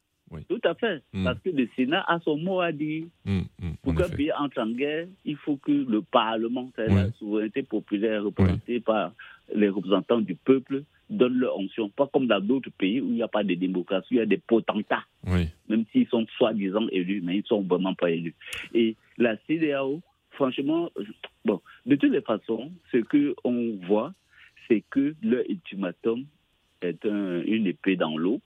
À 0.72 0.76
fait. 0.76 1.02
Hmm. 1.14 1.26
Parce 1.26 1.40
que 1.40 1.50
le 1.50 1.68
Sénat 1.76 2.04
a 2.08 2.20
son 2.22 2.38
mot 2.38 2.62
à 2.62 2.72
dire. 2.72 3.06
Hmm, 3.26 3.42
hmm, 3.62 3.72
Pour 3.84 3.94
qu'un 3.96 4.10
pays 4.10 4.32
entre 4.32 4.62
en 4.62 4.70
guerre, 4.72 5.08
il 5.26 5.36
faut 5.36 5.58
que 5.58 5.72
le 5.72 6.02
Parlement, 6.02 6.72
c'est 6.76 6.88
la 6.88 7.12
souveraineté 7.20 7.64
populaire 7.64 8.24
représentée 8.24 8.80
par 8.80 9.12
les 9.54 9.68
représentants 9.70 10.22
du 10.22 10.36
peuple, 10.36 10.84
donne 11.10 11.34
leur 11.40 11.58
onction. 11.60 11.90
Pas 11.90 12.08
comme 12.08 12.28
dans 12.28 12.40
d'autres 12.40 12.72
pays 12.72 13.02
où 13.02 13.08
il 13.08 13.16
n'y 13.16 13.22
a 13.24 13.28
pas 13.28 13.44
de 13.44 13.54
démocratie, 13.54 14.08
il 14.12 14.18
y 14.18 14.22
a 14.22 14.26
des 14.26 14.38
potentats, 14.38 15.04
Oui. 15.28 15.48
même 15.68 15.84
s'ils 15.92 16.08
sont 16.08 16.26
soi-disant 16.38 16.88
élus, 16.92 17.22
mais 17.22 17.36
ils 17.36 17.42
ne 17.42 17.46
sont 17.48 17.62
vraiment 17.62 17.94
pas 17.94 18.12
élus. 18.12 18.34
Et 18.74 18.96
la 19.18 19.36
CDAO, 19.48 20.02
franchement, 20.32 20.90
bon, 21.44 21.60
de 21.86 21.96
toutes 21.98 22.12
les 22.14 22.22
façons, 22.22 22.72
ce 22.94 22.98
qu'on 23.00 23.78
voit, 23.88 24.14
c'est 24.70 24.84
que 24.90 25.14
leur 25.22 25.44
ultimatum 25.50 26.24
est 26.82 27.06
un- 27.06 27.42
une 27.44 27.68
épée 27.68 27.98
dans 27.98 28.18
l'eau, 28.18 28.40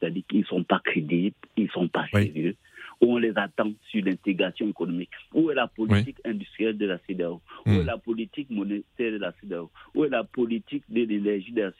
c'est-à-dire 0.00 0.22
qu'ils 0.28 0.40
ne 0.40 0.44
sont 0.46 0.64
pas 0.64 0.80
crédibles, 0.84 1.34
ils 1.56 1.64
ne 1.64 1.68
sont 1.68 1.88
pas 1.88 2.06
sérieux, 2.12 2.54
où 3.00 3.14
on 3.14 3.18
les 3.18 3.32
attend 3.36 3.70
sur 3.90 4.04
l'intégration 4.04 4.68
économique. 4.68 5.10
Où 5.32 5.50
est 5.50 5.54
la 5.54 5.68
politique 5.68 6.16
industrielle 6.24 6.76
de 6.76 6.86
la 6.86 6.98
CEDEAO 7.06 7.40
Où 7.66 7.70
Hmm. 7.70 7.80
est 7.80 7.84
la 7.84 7.96
politique 7.98 8.50
monétaire 8.50 9.12
de 9.12 9.18
la 9.18 9.32
CEDEAO 9.40 9.70
Où 9.94 10.04
est 10.04 10.08
la 10.08 10.24
politique 10.24 10.82
de 10.88 11.02
l'énergie 11.04 11.52
de 11.52 11.62
la 11.62 11.72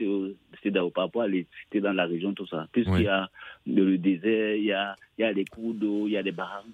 CEDEAO 0.62 0.90
par 0.90 1.04
rapport 1.04 1.22
à 1.22 1.28
l'électricité 1.28 1.80
dans 1.80 1.92
la 1.92 2.06
région, 2.06 2.32
tout 2.34 2.46
ça? 2.46 2.68
Puisqu'il 2.72 2.92
Oui. 2.92 3.02
y 3.04 3.08
a 3.08 3.28
le 3.66 3.98
désert, 3.98 4.54
il 4.56 4.64
y 4.64 4.72
a, 4.72 4.94
il 5.18 5.22
y 5.22 5.24
a 5.24 5.32
les 5.32 5.44
cours 5.44 5.74
d'eau, 5.74 6.06
il 6.06 6.12
y 6.12 6.16
a 6.16 6.22
des 6.22 6.30
barrages, 6.32 6.64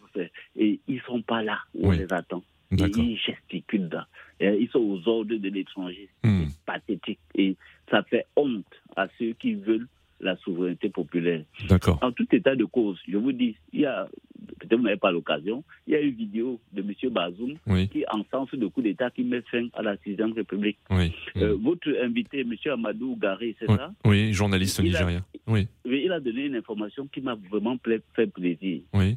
et 0.56 0.78
ils 0.88 0.96
ne 0.96 1.00
sont 1.00 1.22
pas 1.22 1.42
là 1.42 1.58
où 1.74 1.88
on 1.88 1.92
les 1.92 2.12
attend. 2.12 2.42
Et 2.72 2.76
ils 2.96 3.16
gesticulent 3.18 3.88
là. 3.90 4.06
Ils 4.40 4.68
sont 4.70 4.80
aux 4.80 5.08
ordres 5.08 5.36
de 5.36 5.48
l'étranger. 5.48 6.08
Hmm. 6.24 6.44
C'est 6.48 6.64
pathétique. 6.66 7.20
Et 7.34 7.56
ça 7.90 8.02
fait 8.02 8.26
honte 8.36 8.66
à 8.96 9.06
ceux 9.18 9.32
qui 9.34 9.54
veulent 9.54 9.86
la 10.20 10.36
souveraineté 10.38 10.88
populaire. 10.88 11.42
D'accord. 11.68 11.98
En 12.02 12.12
tout 12.12 12.26
état 12.32 12.54
de 12.56 12.64
cause, 12.64 12.98
je 13.08 13.16
vous 13.16 13.32
dis, 13.32 13.56
il 13.72 13.80
y 13.80 13.86
a, 13.86 14.08
peut-être 14.58 14.76
vous 14.76 14.84
n'avez 14.84 14.96
pas 14.96 15.10
l'occasion, 15.10 15.64
il 15.86 15.92
y 15.92 15.96
a 15.96 16.00
une 16.00 16.14
vidéo 16.14 16.60
de 16.72 16.82
M. 16.82 17.10
Bazoum 17.12 17.54
Oui. 17.66 17.88
qui 17.88 18.04
encense 18.10 18.52
le 18.52 18.68
coup 18.68 18.82
d'État 18.82 19.10
qui 19.10 19.24
met 19.24 19.42
fin 19.50 19.66
à 19.74 19.82
la 19.82 19.96
6 19.98 20.16
République. 20.34 20.78
Oui. 20.90 21.12
Euh, 21.36 21.56
votre 21.60 21.88
invité, 22.02 22.40
M. 22.40 22.54
Amadou 22.72 23.16
Garé, 23.16 23.54
c'est 23.58 23.68
Oui. 23.70 23.76
ça? 23.76 23.92
Oui, 24.04 24.32
journaliste 24.32 24.80
nigérien. 24.82 25.24
Oui. 25.46 25.68
Il 25.84 26.10
a 26.12 26.20
donné 26.20 26.46
une 26.46 26.56
information 26.56 27.06
qui 27.06 27.20
m'a 27.20 27.36
vraiment 27.50 27.76
fait 28.14 28.26
plaisir. 28.32 28.80
Oui. 28.92 29.16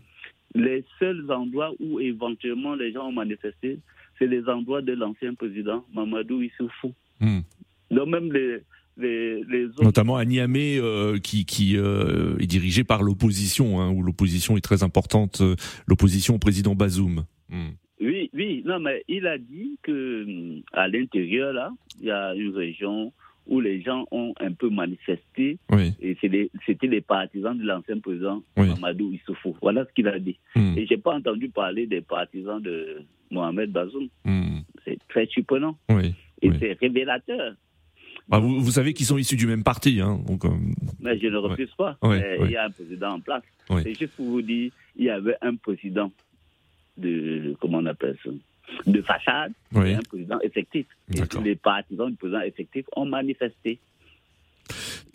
Les 0.55 0.83
seuls 0.99 1.29
endroits 1.31 1.73
où 1.79 1.99
éventuellement 1.99 2.75
les 2.75 2.91
gens 2.91 3.07
ont 3.07 3.11
manifesté, 3.13 3.79
c'est 4.17 4.27
les 4.27 4.47
endroits 4.49 4.81
de 4.81 4.93
l'ancien 4.93 5.33
président 5.35 5.85
Mamadou 5.93 6.41
Issoufou. 6.41 6.93
Hmm. 7.19 7.39
Donc 7.91 8.07
même 8.07 8.31
les, 8.33 8.61
les, 8.97 9.43
les 9.43 9.65
autres... 9.67 9.83
Notamment 9.83 10.17
à 10.17 10.25
Niamey, 10.25 10.77
euh, 10.79 11.17
qui, 11.19 11.45
qui 11.45 11.77
euh, 11.77 12.37
est 12.39 12.47
dirigé 12.47 12.83
par 12.83 13.03
l'opposition, 13.03 13.79
hein, 13.79 13.89
où 13.91 14.01
l'opposition 14.03 14.57
est 14.57 14.61
très 14.61 14.83
importante, 14.83 15.41
euh, 15.41 15.55
l'opposition 15.87 16.35
au 16.35 16.39
président 16.39 16.75
Bazoum. 16.75 17.25
Hmm. 17.49 17.69
Oui, 18.01 18.29
oui, 18.33 18.63
non, 18.65 18.79
mais 18.79 19.03
il 19.07 19.25
a 19.25 19.37
dit 19.37 19.77
que 19.81 20.59
à 20.73 20.87
l'intérieur, 20.87 21.53
là, 21.53 21.71
il 21.99 22.07
y 22.07 22.11
a 22.11 22.35
une 22.35 22.55
région 22.55 23.11
où 23.47 23.61
les 23.61 23.81
gens 23.81 24.05
ont 24.11 24.33
un 24.41 24.51
peu 24.51 24.69
manifesté, 24.69 25.57
Oui. 25.71 25.93
et 26.01 26.17
c'était 26.21 26.87
les 26.87 27.01
partisans 27.01 27.57
de 27.57 27.63
l'ancien 27.63 27.97
président 27.99 28.43
Oui. 28.57 28.67
Mamadou 28.67 29.13
Issoufou. 29.13 29.55
Voilà 29.61 29.85
ce 29.85 29.93
qu'il 29.93 30.07
a 30.09 30.19
dit. 30.19 30.37
Hmm. 30.55 30.77
Et 30.77 30.85
j'ai 30.85 30.97
pas 30.97 31.15
entendu 31.15 31.47
parler 31.49 31.87
des 31.87 32.01
partisans 32.01 32.61
de 32.61 33.03
Mohamed 33.31 33.71
Bazoum. 33.71 34.09
Hmm. 34.25 34.59
C'est 34.83 34.99
très 35.07 35.25
surprenant. 35.27 35.77
Oui. 35.89 36.13
Et 36.41 36.49
Oui. 36.49 36.57
c'est 36.59 36.77
révélateur. 36.79 37.55
Bah, 38.29 38.39
vous, 38.39 38.59
vous 38.61 38.71
savez 38.71 38.93
qu'ils 38.93 39.05
sont 39.05 39.17
issus 39.17 39.35
du 39.37 39.47
même 39.47 39.63
parti, 39.63 40.01
hein, 40.01 40.19
donc. 40.27 40.43
euh, 40.45 40.49
Mais 40.99 41.17
je 41.17 41.27
ne 41.27 41.37
refuse 41.37 41.71
pas. 41.77 41.97
Ouais, 42.01 42.19
Mais 42.19 42.37
ouais. 42.39 42.45
Il 42.47 42.51
y 42.51 42.57
a 42.57 42.65
un 42.65 42.69
président 42.71 43.11
en 43.13 43.19
place. 43.21 43.43
C'est 43.83 43.93
juste 43.97 44.13
pour 44.15 44.25
vous 44.25 44.41
dire, 44.41 44.71
il 44.97 45.05
y 45.05 45.09
avait 45.09 45.35
un 45.41 45.55
président 45.55 46.11
de, 46.97 47.55
comment 47.61 47.77
on 47.79 47.85
appelle 47.85 48.17
ça, 48.23 48.29
de 48.85 49.01
façade 49.01 49.53
et 49.75 49.93
un 49.93 50.01
président 50.01 50.39
effectif. 50.41 50.85
Et 51.13 51.21
les 51.43 51.55
partisans 51.55 52.09
du 52.09 52.15
président 52.17 52.41
effectif 52.41 52.85
ont 52.95 53.05
manifesté. 53.05 53.79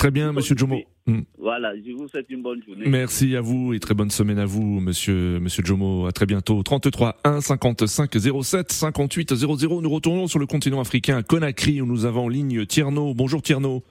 Très 0.03 0.11
bien, 0.11 0.33
Monsieur 0.33 0.57
Jomo. 0.57 0.81
Hmm. 1.07 1.21
Voilà, 1.39 1.75
je 1.77 1.93
vous 1.93 2.09
souhaite 2.09 2.29
une 2.29 2.43
bonne 2.43 2.61
journée. 2.65 2.87
Merci 2.87 3.37
à 3.37 3.41
vous 3.41 3.73
et 3.73 3.79
très 3.79 3.95
bonne 3.95 4.11
semaine 4.11 4.41
à 4.41 4.47
vous, 4.47 4.81
Monsieur 4.81 5.39
Monsieur 5.39 5.63
Jomo. 5.65 6.07
À 6.07 6.11
très 6.11 6.27
bientôt. 6.27 6.61
33 6.61 7.19
1 7.23 7.41
55 7.41 8.11
07 8.43 8.73
58 8.73 9.33
00. 9.37 9.81
Nous 9.81 9.89
retournons 9.89 10.27
sur 10.27 10.41
le 10.41 10.47
continent 10.47 10.81
africain 10.81 11.19
à 11.19 11.23
Conakry 11.23 11.81
où 11.81 11.87
nous 11.87 12.05
avons 12.05 12.25
en 12.25 12.29
ligne 12.29 12.67
Tierno. 12.67 13.15
Bonjour 13.15 13.43
Tierno. 13.43 13.85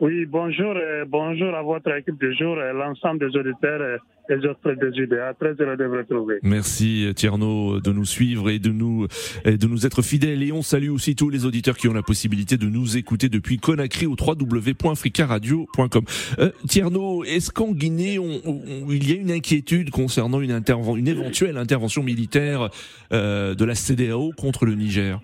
Oui, 0.00 0.24
bonjour, 0.24 0.74
euh, 0.76 1.04
bonjour 1.04 1.52
à 1.52 1.62
votre 1.62 1.92
équipe 1.96 2.20
de 2.20 2.30
jour, 2.30 2.56
euh, 2.56 2.72
l'ensemble 2.72 3.18
des 3.18 3.36
auditeurs 3.36 3.80
euh, 3.80 3.98
et 4.30 4.36
des 4.36 4.46
autres 4.46 4.72
des 4.72 4.98
UDA. 4.98 5.34
Très 5.34 5.54
heureux 5.60 5.76
de 5.76 5.84
vous 5.84 5.96
retrouver. 5.96 6.38
Merci 6.42 7.12
Tierno 7.14 7.80
de 7.80 7.92
nous 7.92 8.04
suivre 8.04 8.48
et 8.50 8.58
de 8.58 8.70
nous 8.70 9.06
et 9.44 9.56
de 9.58 9.66
nous 9.66 9.84
être 9.86 10.02
fidèles 10.02 10.42
et 10.42 10.52
on 10.52 10.62
salue 10.62 10.88
aussi 10.90 11.14
tous 11.14 11.30
les 11.30 11.44
auditeurs 11.46 11.76
qui 11.76 11.88
ont 11.88 11.92
la 11.92 12.02
possibilité 12.02 12.56
de 12.56 12.66
nous 12.66 12.96
écouter 12.96 13.28
depuis 13.28 13.58
Conakry 13.58 14.06
au 14.06 14.16
www.africaradio.com. 14.18 16.04
Euh, 16.38 16.50
Tierno, 16.68 17.24
est-ce 17.24 17.50
qu'en 17.50 17.72
Guinée 17.72 18.18
on- 18.18 18.40
on- 18.44 18.90
il 18.90 19.08
y 19.10 19.12
a 19.16 19.20
une 19.20 19.30
inquiétude 19.30 19.90
concernant 19.90 20.40
une, 20.40 20.50
une 20.96 21.08
éventuelle 21.08 21.56
intervention 21.56 22.02
militaire 22.02 22.68
euh, 23.12 23.54
de 23.54 23.64
la 23.64 23.74
CDAO 23.74 24.32
contre 24.36 24.64
le 24.66 24.74
Niger? 24.74 25.20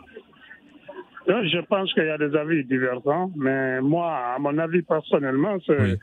Donc, 1.28 1.44
je 1.44 1.58
pense 1.68 1.92
qu'il 1.94 2.04
y 2.04 2.08
a 2.08 2.18
des 2.18 2.34
avis 2.36 2.64
divergents, 2.64 3.30
mais 3.36 3.80
moi, 3.80 4.16
à 4.34 4.38
mon 4.40 4.56
avis 4.58 4.82
personnellement, 4.82 5.58
c'est- 5.66 5.98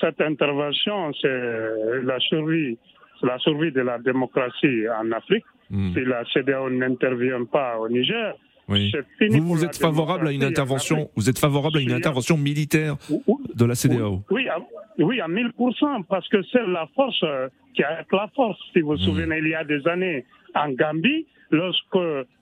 cette 0.00 0.20
intervention, 0.20 1.12
c'est 1.20 2.02
la 2.02 2.18
survie, 2.20 2.76
la 3.22 3.38
survie 3.38 3.72
de 3.72 3.80
la 3.80 3.98
démocratie 3.98 4.84
en 5.00 5.10
Afrique. 5.12 5.44
Si 5.70 6.04
la 6.04 6.24
CDAO 6.32 6.70
n'intervient 6.70 7.44
pas 7.46 7.78
au 7.78 7.88
Niger, 7.88 8.34
Oui. 8.68 8.92
c'est 8.94 9.04
fini 9.18 9.40
Vous, 9.40 9.48
vous 9.54 9.64
êtes 9.64 9.76
favorable 9.76 10.28
à 10.28 10.32
une 10.32 10.44
intervention, 10.44 11.10
vous 11.16 11.28
êtes 11.28 11.38
favorable 11.38 11.78
à 11.78 11.80
une 11.80 11.92
intervention 11.92 12.36
militaire 12.36 12.96
de 13.54 13.64
la 13.64 13.74
CDAO 13.74 14.22
Oui, 14.30 14.46
à, 14.48 14.58
Oui, 14.98 15.20
à 15.20 15.26
1000%, 15.26 16.04
parce 16.08 16.28
que 16.28 16.42
c'est 16.52 16.64
la 16.66 16.86
force 16.94 17.20
euh, 17.24 17.48
qui 17.74 17.82
a 17.82 18.04
la 18.12 18.28
force. 18.36 18.58
Si 18.72 18.80
vous 18.82 18.90
vous 18.92 18.96
souvenez, 18.98 19.38
il 19.38 19.48
y 19.48 19.54
a 19.54 19.64
des 19.64 19.86
années, 19.88 20.24
en 20.54 20.70
Gambie, 20.70 21.26
lorsque 21.50 21.96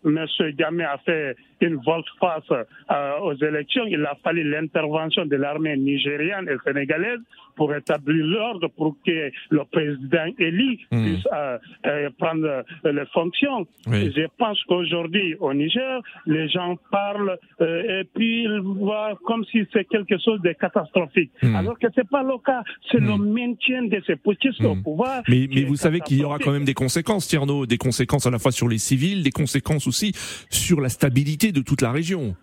M. 0.05 0.27
Gamé 0.59 0.85
a 0.85 0.99
fait 0.99 1.37
une 1.63 1.81
volte-face 1.85 2.51
euh, 2.51 3.19
aux 3.21 3.35
élections, 3.35 3.85
il 3.87 4.05
a 4.05 4.17
fallu 4.23 4.49
l'intervention 4.49 5.27
de 5.27 5.37
l'armée 5.37 5.77
nigériane 5.77 6.49
et 6.49 6.57
sénégalaise 6.67 7.21
pour 7.57 7.75
établir 7.75 8.25
l'ordre 8.25 8.69
pour 8.69 8.97
que 9.05 9.31
le 9.51 9.65
président 9.71 10.27
élu 10.39 10.73
Hmm. 10.91 11.05
puisse 11.05 11.25
euh, 11.33 11.59
euh, 11.87 12.11
prendre 12.19 12.65
les 12.85 13.07
fonctions. 13.13 13.67
Oui. 13.87 14.13
Je 14.15 14.27
pense 14.39 14.59
qu'aujourd'hui, 14.69 15.35
au 15.41 15.53
Niger, 15.55 16.01
les 16.27 16.49
gens 16.49 16.77
parlent 16.91 17.39
et 17.61 18.05
puis 18.15 18.45
ils 18.45 18.61
voient 18.61 19.19
comme 19.25 19.45
si 19.51 19.67
c'est 19.73 19.85
quelque 19.89 20.17
chose 20.25 20.41
de 20.43 20.53
catastrophique. 20.53 21.31
Hmm. 21.43 21.57
Alors 21.57 21.79
que 21.79 21.87
c'est 21.95 22.09
pas 22.09 22.23
le 22.23 22.39
cas. 22.45 22.63
C'est 22.91 23.01
le 23.01 23.17
maintien 23.17 23.85
de 23.85 24.03
ces 24.07 24.17
putschistes 24.17 24.63
au 24.65 24.77
pouvoir. 24.77 25.23
Mais, 25.29 25.49
mais 25.53 25.63
vous 25.63 25.77
savez 25.77 26.01
qu'il 26.01 26.19
y 26.19 26.25
aura 26.25 26.39
quand 26.39 26.53
même 26.53 26.65
des 26.65 26.75
conséquences, 26.75 27.29
Tierno, 27.29 27.67
des 27.67 27.79
conséquences 27.79 28.27
à 28.27 28.31
la 28.31 28.39
fois 28.39 28.53
sur 28.53 28.69
les 28.69 28.79
civils, 28.79 29.23
des 29.23 29.31
conséquences 29.31 29.87
aussi 29.87 30.13
sur 30.51 30.81
la 30.81 30.89
stabilité 30.89 31.52
de 31.53 31.63
toute 31.63 31.83
la 31.83 31.93
région. 31.93 32.37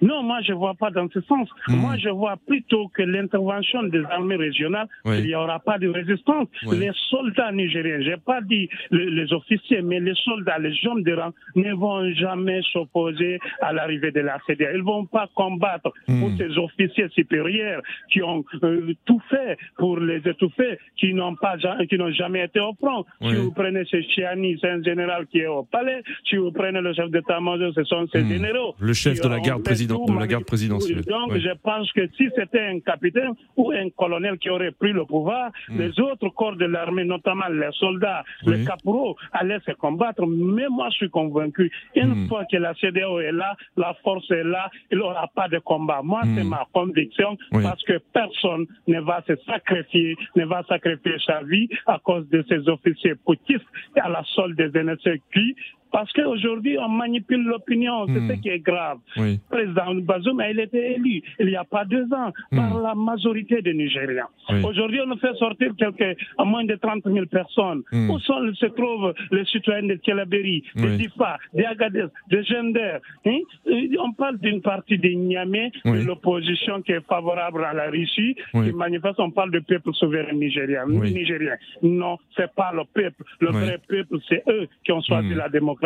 Non, 0.00 0.22
moi 0.22 0.40
je 0.42 0.52
vois 0.52 0.74
pas 0.74 0.90
dans 0.90 1.08
ce 1.10 1.20
sens. 1.22 1.48
Hmm. 1.66 1.76
Moi 1.76 1.96
je 1.98 2.08
vois 2.08 2.36
plutôt 2.46 2.88
que 2.88 3.02
l'intervention 3.02 3.82
des 3.84 4.02
armées 4.10 4.36
régionales, 4.36 4.88
Oui. 5.04 5.16
il 5.18 5.26
n'y 5.26 5.34
aura 5.34 5.58
pas 5.58 5.78
de 5.78 5.88
résistance. 5.88 6.48
Oui. 6.66 6.78
Les 6.78 6.90
soldats 7.10 7.52
nigériens, 7.52 8.00
j'ai 8.00 8.16
pas 8.16 8.40
dit 8.40 8.68
les, 8.90 9.10
les 9.10 9.32
officiers, 9.32 9.82
mais 9.82 10.00
les 10.00 10.14
soldats, 10.24 10.58
les 10.58 10.74
hommes 10.86 11.02
de 11.02 11.12
rang 11.14 11.32
ne 11.56 11.72
vont 11.74 12.10
jamais 12.14 12.60
s'opposer 12.72 13.38
à 13.60 13.72
l'arrivée 13.72 14.10
de 14.12 14.20
la 14.20 14.38
CDA. 14.46 14.72
Ils 14.74 14.82
vont 14.82 15.06
pas 15.06 15.28
combattre 15.34 15.92
Hmm. 16.06 16.20
pour 16.20 16.30
ces 16.38 16.56
officiers 16.58 17.08
supérieurs 17.10 17.82
qui 18.10 18.22
ont 18.22 18.44
euh, 18.62 18.92
tout 19.04 19.20
fait 19.30 19.56
pour 19.76 19.98
les 20.00 20.18
étouffer, 20.26 20.78
qui 20.96 21.12
n'ont 21.14 21.34
pas, 21.34 21.56
qui 21.88 21.98
n'ont 21.98 22.10
jamais 22.12 22.44
été 22.44 22.60
au 22.60 22.72
front. 22.74 23.04
Oui. 23.20 23.30
Si 23.30 23.34
vous 23.36 23.52
prenez 23.52 23.84
ce 23.84 24.00
Chiani, 24.02 24.58
c'est 24.60 24.70
un 24.70 24.82
général 24.82 25.26
qui 25.26 25.38
est 25.40 25.46
au 25.46 25.64
palais. 25.64 26.02
Si 26.28 26.36
vous 26.36 26.52
prenez 26.52 26.80
le 26.80 26.92
chef 26.94 27.10
d'état-major, 27.10 27.72
ce 27.74 27.84
sont 27.84 28.06
ces 28.12 28.22
Hmm. 28.22 28.28
généraux. 28.28 28.74
Le 28.80 28.92
chef 28.92 29.20
de 29.20 29.28
la 29.28 29.40
garde 29.40 29.66
fait 29.66 29.74
président- 29.88 30.06
tout 30.06 30.14
de 30.14 30.18
la 30.20 30.26
garde 30.26 30.44
présidentielle. 30.44 31.02
Donc, 31.04 31.32
Oui. 31.32 31.40
je 31.40 31.50
pense 31.62 31.90
que 31.92 32.06
si 32.16 32.28
c'était 32.36 32.60
un 32.60 32.80
capitaine 32.80 33.32
ou 33.56 33.70
un 33.72 33.88
colonel 33.90 34.38
qui 34.38 34.50
aurait 34.50 34.72
pris 34.72 34.92
le 34.92 35.04
pouvoir, 35.04 35.50
Hmm. 35.68 35.78
les 35.80 35.98
autres 36.00 36.28
corps 36.30 36.56
de 36.56 36.64
l'armée, 36.66 37.04
notamment 37.04 37.48
les 37.50 37.70
soldats, 37.72 38.22
les 38.46 38.64
caporaux, 38.64 39.16
allaient 39.32 39.60
se 39.66 39.72
combattre. 39.72 40.26
Mais 40.26 40.68
moi, 40.68 40.88
je 40.90 40.96
suis 40.96 41.10
convaincu, 41.10 41.70
une 41.94 42.24
Hmm. 42.24 42.28
fois 42.28 42.44
que 42.50 42.56
la 42.56 42.74
CDAO 42.74 43.20
est 43.20 43.32
là, 43.32 43.56
la 43.76 43.94
force 44.02 44.30
est 44.30 44.44
là, 44.44 44.70
il 44.90 44.98
n'y 44.98 45.02
aura 45.04 45.26
pas 45.34 45.48
de 45.48 45.58
combat. 45.58 46.00
Moi, 46.02 46.20
c'est 46.34 46.44
Hmm. 46.44 46.48
ma 46.48 46.66
conviction 46.72 47.36
Oui. 47.52 47.62
parce 47.62 47.82
que 47.84 47.98
personne 48.12 48.66
ne 48.86 49.00
va 49.00 49.22
se 49.26 49.34
sacrifier, 49.46 50.16
ne 50.36 50.44
va 50.44 50.62
sacrifier 50.68 51.14
sa 51.26 51.42
vie 51.42 51.68
à 51.86 51.98
cause 51.98 52.28
de 52.30 52.44
ces 52.48 52.68
officiers 52.68 53.14
putschistes 53.26 53.64
et 53.96 54.00
à 54.00 54.08
la 54.08 54.22
solde 54.34 54.56
des 54.56 54.78
NSQ. 54.80 55.54
Parce 55.92 56.12
qu'aujourd'hui, 56.12 56.78
on 56.78 56.88
manipule 56.88 57.42
l'opinion, 57.44 58.06
c'est 58.06 58.20
Hmm. 58.20 58.28
ce 58.30 58.32
qui 58.42 58.48
est 58.48 58.58
grave. 58.60 58.98
Oui. 59.16 59.40
Président 59.50 59.94
Bazoum 59.96 60.42
il 60.50 60.60
été 60.60 60.94
élu 60.94 61.22
il 61.40 61.46
n'y 61.46 61.56
a 61.56 61.64
pas 61.64 61.84
deux 61.84 62.04
ans 62.12 62.32
par 62.50 62.80
la 62.80 62.94
majorité 62.94 63.62
des 63.62 63.74
Nigériens. 63.74 64.28
Oui. 64.50 64.62
Aujourd'hui, 64.64 65.00
on 65.02 65.06
nous 65.06 65.18
fait 65.18 65.34
sortir 65.34 65.72
quelques, 65.78 66.16
à 66.36 66.44
moins 66.44 66.64
de 66.64 66.74
30 66.74 67.04
000 67.04 67.26
personnes. 67.26 67.82
Hmm. 67.92 68.10
Où 68.10 68.18
sont, 68.20 68.52
se 68.54 68.66
trouvent 68.66 69.14
les 69.30 69.44
citoyens 69.46 69.86
de 69.86 69.94
Tchelaberi, 69.96 70.62
de 70.76 70.82
Oui. 70.82 70.96
Difa, 70.98 71.38
de 71.54 71.62
Agadez, 71.64 72.06
de 72.30 72.42
Gender 72.42 72.96
hein? 73.26 73.38
Et 73.66 73.90
On 73.98 74.12
parle 74.12 74.38
d'une 74.38 74.60
partie 74.62 74.98
des 74.98 75.14
Niamey, 75.14 75.70
de 75.84 76.04
l'opposition 76.06 76.82
qui 76.82 76.92
est 76.92 77.06
favorable 77.06 77.64
à 77.64 77.72
la 77.72 77.90
Russie, 77.90 78.34
qui 78.52 78.72
manifeste, 78.72 79.18
on 79.20 79.30
parle 79.30 79.50
du 79.50 79.60
peuple 79.62 79.92
souverain 79.94 80.32
nigérien. 80.32 80.84
Nigérien. 80.86 81.56
Non, 81.82 82.18
c'est 82.36 82.52
pas 82.54 82.72
le 82.74 82.82
peuple. 82.92 83.22
Le 83.40 83.48
vrai 83.50 83.78
peuple, 83.88 84.18
c'est 84.28 84.42
eux 84.48 84.66
qui 84.84 84.92
ont 84.92 85.02
choisi 85.02 85.28
Hmm. 85.28 85.38
la 85.38 85.48
démocratie 85.48 85.77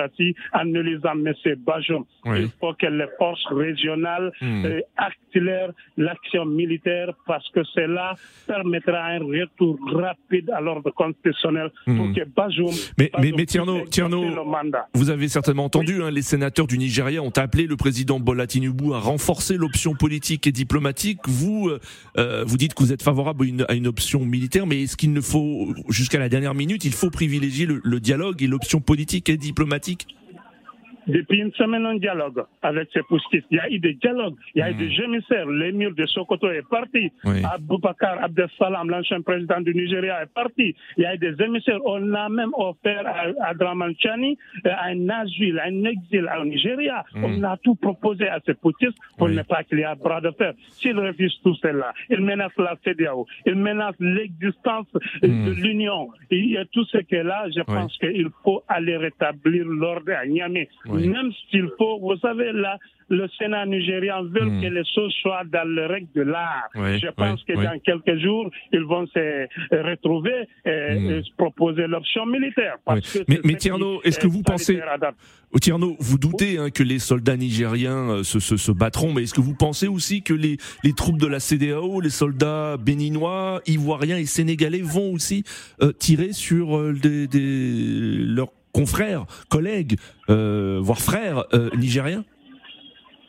en 0.52 0.74
élisant 0.74 1.12
M. 1.12 1.32
Bajoum. 1.66 2.04
Oui. 2.24 2.42
Il 2.42 2.48
faut 2.60 2.74
que 2.74 2.86
les 2.86 3.06
forces 3.18 3.44
régionales 3.50 4.32
Hmm. 4.40 4.64
euh, 4.64 4.80
accélèrent 4.96 5.72
l'action 5.96 6.44
militaire 6.44 7.08
parce 7.26 7.48
que 7.50 7.62
cela 7.64 8.14
permettra 8.46 9.04
un 9.06 9.18
retour 9.20 9.78
rapide 9.92 10.50
à 10.50 10.60
l'ordre 10.60 10.90
constitutionnel 10.90 11.70
pour 11.84 11.92
Hmm. 12.06 12.14
que 12.14 12.24
Bajoum, 12.24 12.70
Mais, 12.98 13.10
mais, 13.18 13.20
Bajoum 13.22 13.36
mais 13.36 13.46
Tierno, 13.46 13.80
Tierno, 13.86 14.24
vous 14.94 15.10
avez 15.10 15.28
certainement 15.28 15.64
entendu, 15.64 16.02
hein, 16.02 16.10
les 16.10 16.22
sénateurs 16.22 16.66
du 16.66 16.78
Nigeria 16.78 17.22
ont 17.22 17.32
appelé 17.36 17.66
le 17.66 17.76
président 17.76 18.20
Bola 18.20 18.46
Tinubu 18.46 18.92
à 18.94 18.98
renforcer 18.98 19.56
l'option 19.56 19.94
politique 19.94 20.46
et 20.46 20.52
diplomatique. 20.52 21.20
Vous, 21.26 21.68
euh, 21.68 21.78
euh, 22.18 22.44
vous 22.46 22.56
dites 22.56 22.74
que 22.74 22.82
vous 22.82 22.92
êtes 22.92 23.02
favorable 23.02 23.44
à 23.44 23.46
une, 23.48 23.64
à 23.68 23.74
une 23.74 23.86
option 23.86 24.20
militaire, 24.24 24.66
mais 24.66 24.82
est-ce 24.82 24.96
qu'il 24.96 25.12
ne 25.12 25.20
faut, 25.20 25.74
jusqu'à 25.88 26.18
la 26.18 26.28
dernière 26.28 26.54
minute, 26.54 26.84
il 26.84 26.92
faut 26.92 27.10
privilégier 27.10 27.66
le, 27.66 27.80
le 27.82 28.00
dialogue 28.00 28.42
et 28.42 28.46
l'option 28.46 28.80
politique 28.80 29.28
et 29.28 29.36
diplomatique 29.36 29.81
climatique 29.82 30.06
depuis 31.06 31.38
une 31.40 31.52
semaine, 31.52 31.84
un 31.86 31.96
dialogue 31.96 32.44
avec 32.62 32.88
ces 32.92 33.02
pousquistes. 33.02 33.46
Il 33.50 33.56
y 33.56 33.60
a 33.60 33.68
eu 33.70 33.78
des 33.78 33.94
dialogues, 33.94 34.34
il 34.54 34.60
y 34.60 34.62
a 34.62 34.70
eu 34.70 34.74
des 34.74 34.90
gémissaires. 34.90 35.46
L'émir 35.48 35.92
de 35.94 36.06
Sokoto 36.06 36.48
est 36.50 36.66
parti. 36.68 37.10
Oui. 37.24 37.42
Aboubakar 37.52 38.22
Abdesalam, 38.22 38.88
l'ancien 38.90 39.20
président 39.22 39.60
du 39.60 39.74
Nigeria, 39.74 40.22
est 40.22 40.32
parti. 40.32 40.74
Il 40.96 41.02
y 41.02 41.06
a 41.06 41.14
eu 41.14 41.18
des 41.18 41.34
émissaires. 41.42 41.78
On 41.84 42.12
a 42.14 42.28
même 42.28 42.52
offert 42.54 43.04
à, 43.06 43.48
à 43.48 43.54
Draman 43.54 43.92
Chani 43.98 44.38
euh, 44.66 44.70
un 44.84 45.08
asile, 45.08 45.60
un 45.64 45.84
exil 45.84 46.28
au 46.40 46.44
Nigeria. 46.44 47.04
Mm. 47.14 47.24
On 47.24 47.42
a 47.44 47.56
tout 47.58 47.74
proposé 47.74 48.28
à 48.28 48.38
ces 48.46 48.54
pousquistes 48.54 48.98
pour 49.18 49.28
Oui. 49.28 49.36
ne 49.36 49.42
pas 49.42 49.64
qu'il 49.64 49.78
y 49.78 49.82
ait 49.82 49.86
un 49.86 49.94
bras 49.96 50.20
de 50.20 50.30
fer. 50.32 50.52
S'ils 50.70 50.98
refusent 50.98 51.38
tout 51.42 51.54
cela, 51.56 51.92
ils 52.10 52.20
menacent 52.20 52.56
la 52.58 52.76
CDAO, 52.84 53.26
ils 53.46 53.54
menacent 53.56 53.96
l'existence 54.00 54.86
de 55.22 55.52
l'Union. 55.52 56.08
Il 56.30 56.50
y 56.50 56.56
a 56.56 56.64
tout 56.66 56.84
ce 56.86 56.98
que 56.98 57.16
là, 57.16 57.46
je 57.54 57.62
pense 57.62 57.96
qu'il 57.98 58.28
faut 58.44 58.62
aller 58.68 58.96
rétablir 58.96 59.64
l'ordre 59.66 60.12
à 60.12 60.26
Niamey. 60.26 60.68
Oui. 60.96 61.08
Même 61.08 61.30
s'il 61.50 61.68
faut, 61.78 61.98
vous 62.00 62.16
savez, 62.18 62.52
là, 62.52 62.78
le 63.08 63.26
Sénat 63.38 63.66
nigérian 63.66 64.22
veut 64.24 64.44
Mm. 64.46 64.62
que 64.62 64.66
les 64.68 64.84
choses 64.94 65.12
soient 65.20 65.42
dans 65.52 65.68
le 65.68 65.86
règle 65.86 66.08
de 66.14 66.22
l'art. 66.22 66.68
Oui, 66.74 66.98
Je 66.98 67.08
pense 67.08 67.40
oui, 67.40 67.54
que 67.54 67.58
oui. 67.58 67.64
dans 67.64 67.78
quelques 67.80 68.18
jours, 68.22 68.50
ils 68.72 68.80
vont 68.84 69.06
se 69.06 69.18
euh, 69.18 69.46
retrouver 69.72 70.46
et, 70.64 70.94
Mm. 70.98 71.10
et 71.10 71.22
se 71.22 71.30
proposer 71.36 71.86
l'option 71.86 72.24
militaire. 72.26 72.76
Parce 72.84 73.14
Oui. 73.14 73.20
que 73.20 73.24
Mais, 73.32 73.40
mais 73.44 73.54
Tierno, 73.56 74.00
est-ce 74.04 74.18
que 74.18 74.26
vous 74.26 74.42
pensez, 74.42 74.80
Tierno, 75.60 75.96
vous 76.00 76.16
doutez 76.16 76.56
hein, 76.56 76.70
que 76.70 76.82
les 76.82 76.98
soldats 76.98 77.36
nigériens 77.36 78.08
euh, 78.10 78.22
se, 78.22 78.40
se, 78.40 78.56
se 78.56 78.72
battront, 78.72 79.12
mais 79.12 79.24
est-ce 79.24 79.34
que 79.34 79.42
vous 79.42 79.54
pensez 79.54 79.86
aussi 79.88 80.22
que 80.22 80.32
les, 80.32 80.56
les 80.82 80.94
troupes 80.94 81.18
de 81.20 81.26
la 81.26 81.40
CDAO, 81.40 82.00
les 82.00 82.08
soldats 82.08 82.78
béninois, 82.78 83.60
ivoiriens 83.66 84.16
et 84.16 84.24
sénégalais 84.24 84.80
vont 84.82 85.12
aussi 85.12 85.44
euh, 85.82 85.92
tirer 85.92 86.32
sur 86.32 86.78
euh, 86.78 86.94
des, 86.94 87.26
des- 87.26 88.24
leurs 88.24 88.48
confrères, 88.72 89.26
collègues, 89.48 89.98
euh, 90.30 90.78
voire 90.82 91.00
frères 91.00 91.44
euh, 91.54 91.70
nigériens 91.76 92.24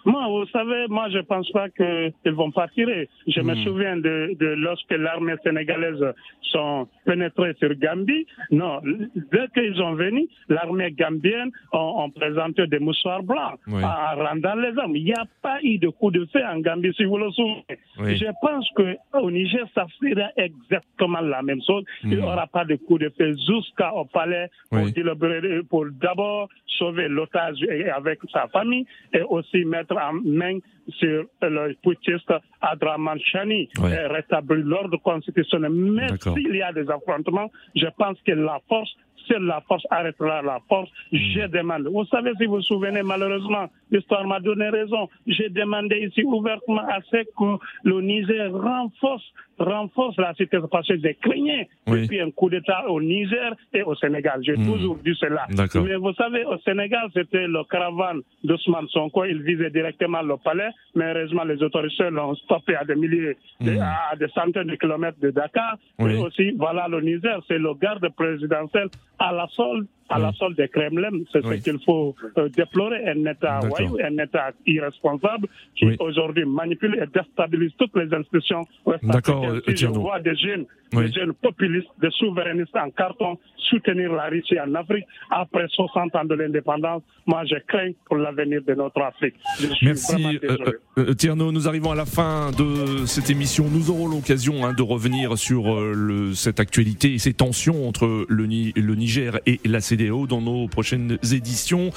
Moi, 0.05 0.27
vous 0.27 0.45
savez, 0.47 0.85
moi, 0.89 1.09
je 1.09 1.19
pense 1.19 1.49
pas 1.51 1.69
qu'ils 1.69 2.13
vont 2.33 2.51
pas 2.51 2.67
tirer. 2.69 3.09
Je 3.27 3.41
me 3.41 3.53
Hmm. 3.53 3.63
souviens 3.63 3.97
de, 3.97 4.35
de 4.39 4.47
lorsque 4.47 4.91
l'armée 4.91 5.35
sénégalaise 5.43 6.03
sont 6.41 6.87
pénétrés 7.05 7.53
sur 7.59 7.73
Gambie. 7.75 8.25
Non, 8.51 8.81
dès 8.83 9.47
qu'ils 9.53 9.75
sont 9.75 9.93
venus, 9.93 10.27
l'armée 10.49 10.91
gambienne 10.91 11.51
ont, 11.71 12.03
ont 12.03 12.09
présenté 12.09 12.67
des 12.67 12.79
moussoirs 12.79 13.23
blancs 13.23 13.57
Oui. 13.67 13.83
en 13.83 14.15
rendant 14.23 14.55
les 14.55 14.77
hommes. 14.77 14.95
Il 14.95 15.05
n'y 15.05 15.13
a 15.13 15.25
pas 15.41 15.57
eu 15.63 15.77
de 15.77 15.89
coup 15.89 16.11
de 16.11 16.25
feu 16.31 16.41
en 16.45 16.59
Gambie, 16.59 16.93
si 16.95 17.05
vous 17.05 17.17
le 17.17 17.31
souvenez. 17.31 17.65
Oui. 17.99 18.17
Je 18.17 18.25
pense 18.41 18.67
qu'au 18.75 19.31
Niger, 19.31 19.65
ça 19.73 19.85
sera 19.99 20.29
exactement 20.37 21.21
la 21.21 21.41
même 21.41 21.61
chose. 21.65 21.83
Il 22.03 22.09
n'y 22.09 22.15
Hmm. 22.17 22.25
aura 22.25 22.47
pas 22.47 22.65
de 22.65 22.75
coup 22.75 22.97
de 22.97 23.09
feu 23.17 23.31
jusqu'au 23.47 24.05
palais 24.13 24.49
pour, 24.69 24.79
Oui. 24.83 25.63
pour 25.69 25.85
d'abord 25.91 26.49
sauver 26.77 27.07
l'otage 27.07 27.57
avec 27.95 28.19
sa 28.31 28.47
famille 28.47 28.85
et 29.13 29.21
aussi 29.21 29.63
mettre 29.65 29.92
en 29.97 30.13
main 30.23 30.59
sur 30.87 31.25
le 31.41 31.75
putschiste 31.83 32.31
Adraman 32.61 33.19
Chani 33.19 33.69
Ouais. 33.79 33.91
et 33.93 34.07
rétablir 34.07 34.65
l'ordre 34.65 34.97
constitutionnel. 34.97 35.71
Mais 35.71 36.07
s'il 36.17 36.55
y 36.55 36.61
a 36.61 36.71
des 36.73 36.89
affrontements, 36.89 37.49
je 37.75 37.87
pense 37.97 38.17
que 38.25 38.31
la 38.31 38.59
force, 38.67 38.93
seule 39.27 39.43
la 39.45 39.61
force 39.67 39.83
arrêtera 39.89 40.41
la 40.41 40.59
force. 40.67 40.89
Je 41.11 41.47
demande. 41.47 41.87
Vous 41.87 42.05
savez, 42.05 42.31
si 42.39 42.45
vous 42.45 42.55
vous 42.55 42.61
souvenez, 42.61 43.03
malheureusement, 43.03 43.67
l'histoire 43.91 44.25
m'a 44.27 44.39
donné 44.39 44.69
raison. 44.69 45.09
J'ai 45.27 45.49
demandé 45.49 45.97
ici 46.07 46.23
ouvertement 46.23 46.81
à 46.87 46.99
ce 47.09 47.17
que 47.23 47.63
le 47.83 48.01
Niger 48.01 48.51
renforce, 48.51 49.23
renforce 49.59 50.17
la 50.17 50.33
sécurité 50.33 50.67
parce 50.71 50.87
que 50.87 50.97
j'ai 51.01 51.15
craigné 51.15 51.69
Oui. 51.87 52.01
depuis 52.03 52.19
un 52.21 52.31
coup 52.31 52.49
d'État 52.49 52.89
au 52.89 52.99
Niger 53.01 53.53
et 53.73 53.83
au 53.83 53.95
Sénégal. 53.95 54.39
J'ai 54.43 54.53
Hmm. 54.57 54.65
toujours 54.73 54.97
dit 54.97 55.15
cela. 55.19 55.45
Mais 55.49 55.95
vous 55.95 56.13
savez, 56.13 56.43
au 56.45 56.57
Sénégal, 56.59 57.07
c'était 57.13 57.47
le 57.47 57.63
caravane 57.69 58.21
d'Ousmane 58.43 58.87
Sonko. 58.89 59.25
Il 59.25 59.41
visait 59.43 59.69
directement 59.69 60.21
le 60.21 60.37
palais, 60.37 60.69
mais 60.95 61.05
heureusement, 61.11 61.43
les 61.43 61.61
autorités 61.61 62.09
l'ont 62.09 62.35
stoppé 62.35 62.75
à 62.75 62.83
des 62.83 62.95
milliers, 62.95 63.37
Hmm. 63.59 63.77
à 64.11 64.15
des 64.15 64.27
centaines 64.29 64.67
de 64.67 64.75
kilomètres 64.75 65.19
de 65.21 65.29
Dakar. 65.31 65.77
Oui. 65.99 66.13
Et 66.15 66.17
aussi, 66.17 66.51
voilà, 66.57 66.87
le 66.87 67.01
Niger, 67.01 67.39
c'est 67.47 67.57
le 67.59 67.73
garde 67.75 68.07
présidentiel 68.15 68.87
à 69.19 69.31
la 69.31 69.47
solde 69.47 69.87
à 70.09 70.19
la 70.19 70.31
solde 70.33 70.57
des 70.57 70.67
Kremlin. 70.67 71.11
C'est 71.31 71.43
ce 71.43 71.53
qu'il 71.63 71.79
faut 71.85 72.15
euh, 72.37 72.49
déplorer. 72.49 73.07
Un 73.07 73.25
État 73.25 73.59
voyou, 73.59 73.97
un 74.03 74.17
État 74.23 74.51
irresponsable 74.65 75.47
qui 75.75 75.85
aujourd'hui 75.99 76.45
manipule 76.45 76.95
et 77.01 77.07
déstabilise 77.07 77.71
toutes 77.77 77.95
les 77.95 78.13
institutions 78.13 78.61
D'accord, 79.03 79.45
si 79.67 79.75
je 79.75 79.87
vois 79.87 80.19
des 80.19 80.35
jeunes, 80.35 80.65
des 80.91 81.11
jeunes 81.11 81.33
populistes, 81.33 81.89
des 82.01 82.11
souverainistes 82.11 82.75
en 82.75 82.89
carton 82.91 83.37
soutenir 83.69 84.11
la 84.13 84.25
Russie 84.25 84.59
en 84.59 84.73
Afrique 84.75 85.05
après 85.29 85.65
60 85.69 86.15
ans 86.15 86.25
de 86.25 86.35
l'indépendance. 86.35 87.01
Moi, 87.25 87.43
je 87.45 87.55
crains 87.67 87.91
pour 88.05 88.17
l'avenir 88.17 88.61
de 88.67 88.73
notre 88.73 89.01
Afrique. 89.01 89.35
Merci, 89.81 90.39
euh, 90.43 90.57
euh, 90.97 91.13
Tierno. 91.13 91.51
Nous 91.51 91.67
arrivons 91.67 91.91
à 91.91 91.95
la 91.95 92.05
fin 92.05 92.51
de 92.51 93.05
cette 93.05 93.29
émission. 93.29 93.65
Nous 93.69 93.89
aurons 93.89 94.07
l'occasion 94.07 94.65
hein, 94.65 94.73
de 94.73 94.81
revenir 94.83 95.37
sur 95.37 95.79
le, 95.79 96.33
cette 96.33 96.59
actualité 96.59 97.13
et 97.13 97.19
ces 97.19 97.33
tensions 97.33 97.87
entre 97.87 98.25
le, 98.27 98.45
le 98.45 98.95
Niger 98.95 99.39
et 99.45 99.59
la 99.65 99.79
Dans 99.93 100.41
nos 100.41 100.67
prochaines 100.67 101.17
éditions. 101.31 101.91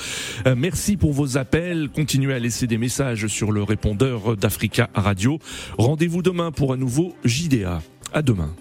Euh, 0.47 0.55
merci 0.57 0.97
pour 0.97 1.13
vos 1.13 1.39
appels. 1.39 1.89
Continuez 1.95 2.35
à 2.35 2.39
laisser 2.39 2.67
des 2.67 2.79
messages 2.79 3.27
sur 3.27 3.53
le 3.53 3.63
répondeur 3.63 4.37
d'Africa 4.37 4.91
Radio. 4.95 5.39
Rendez-vous 5.79 6.23
demain 6.23 6.53
pour 6.53 6.73
un 6.73 6.77
nouveau 6.77 7.15
JDA. 7.25 7.81
À 8.13 8.23
demain. 8.23 8.55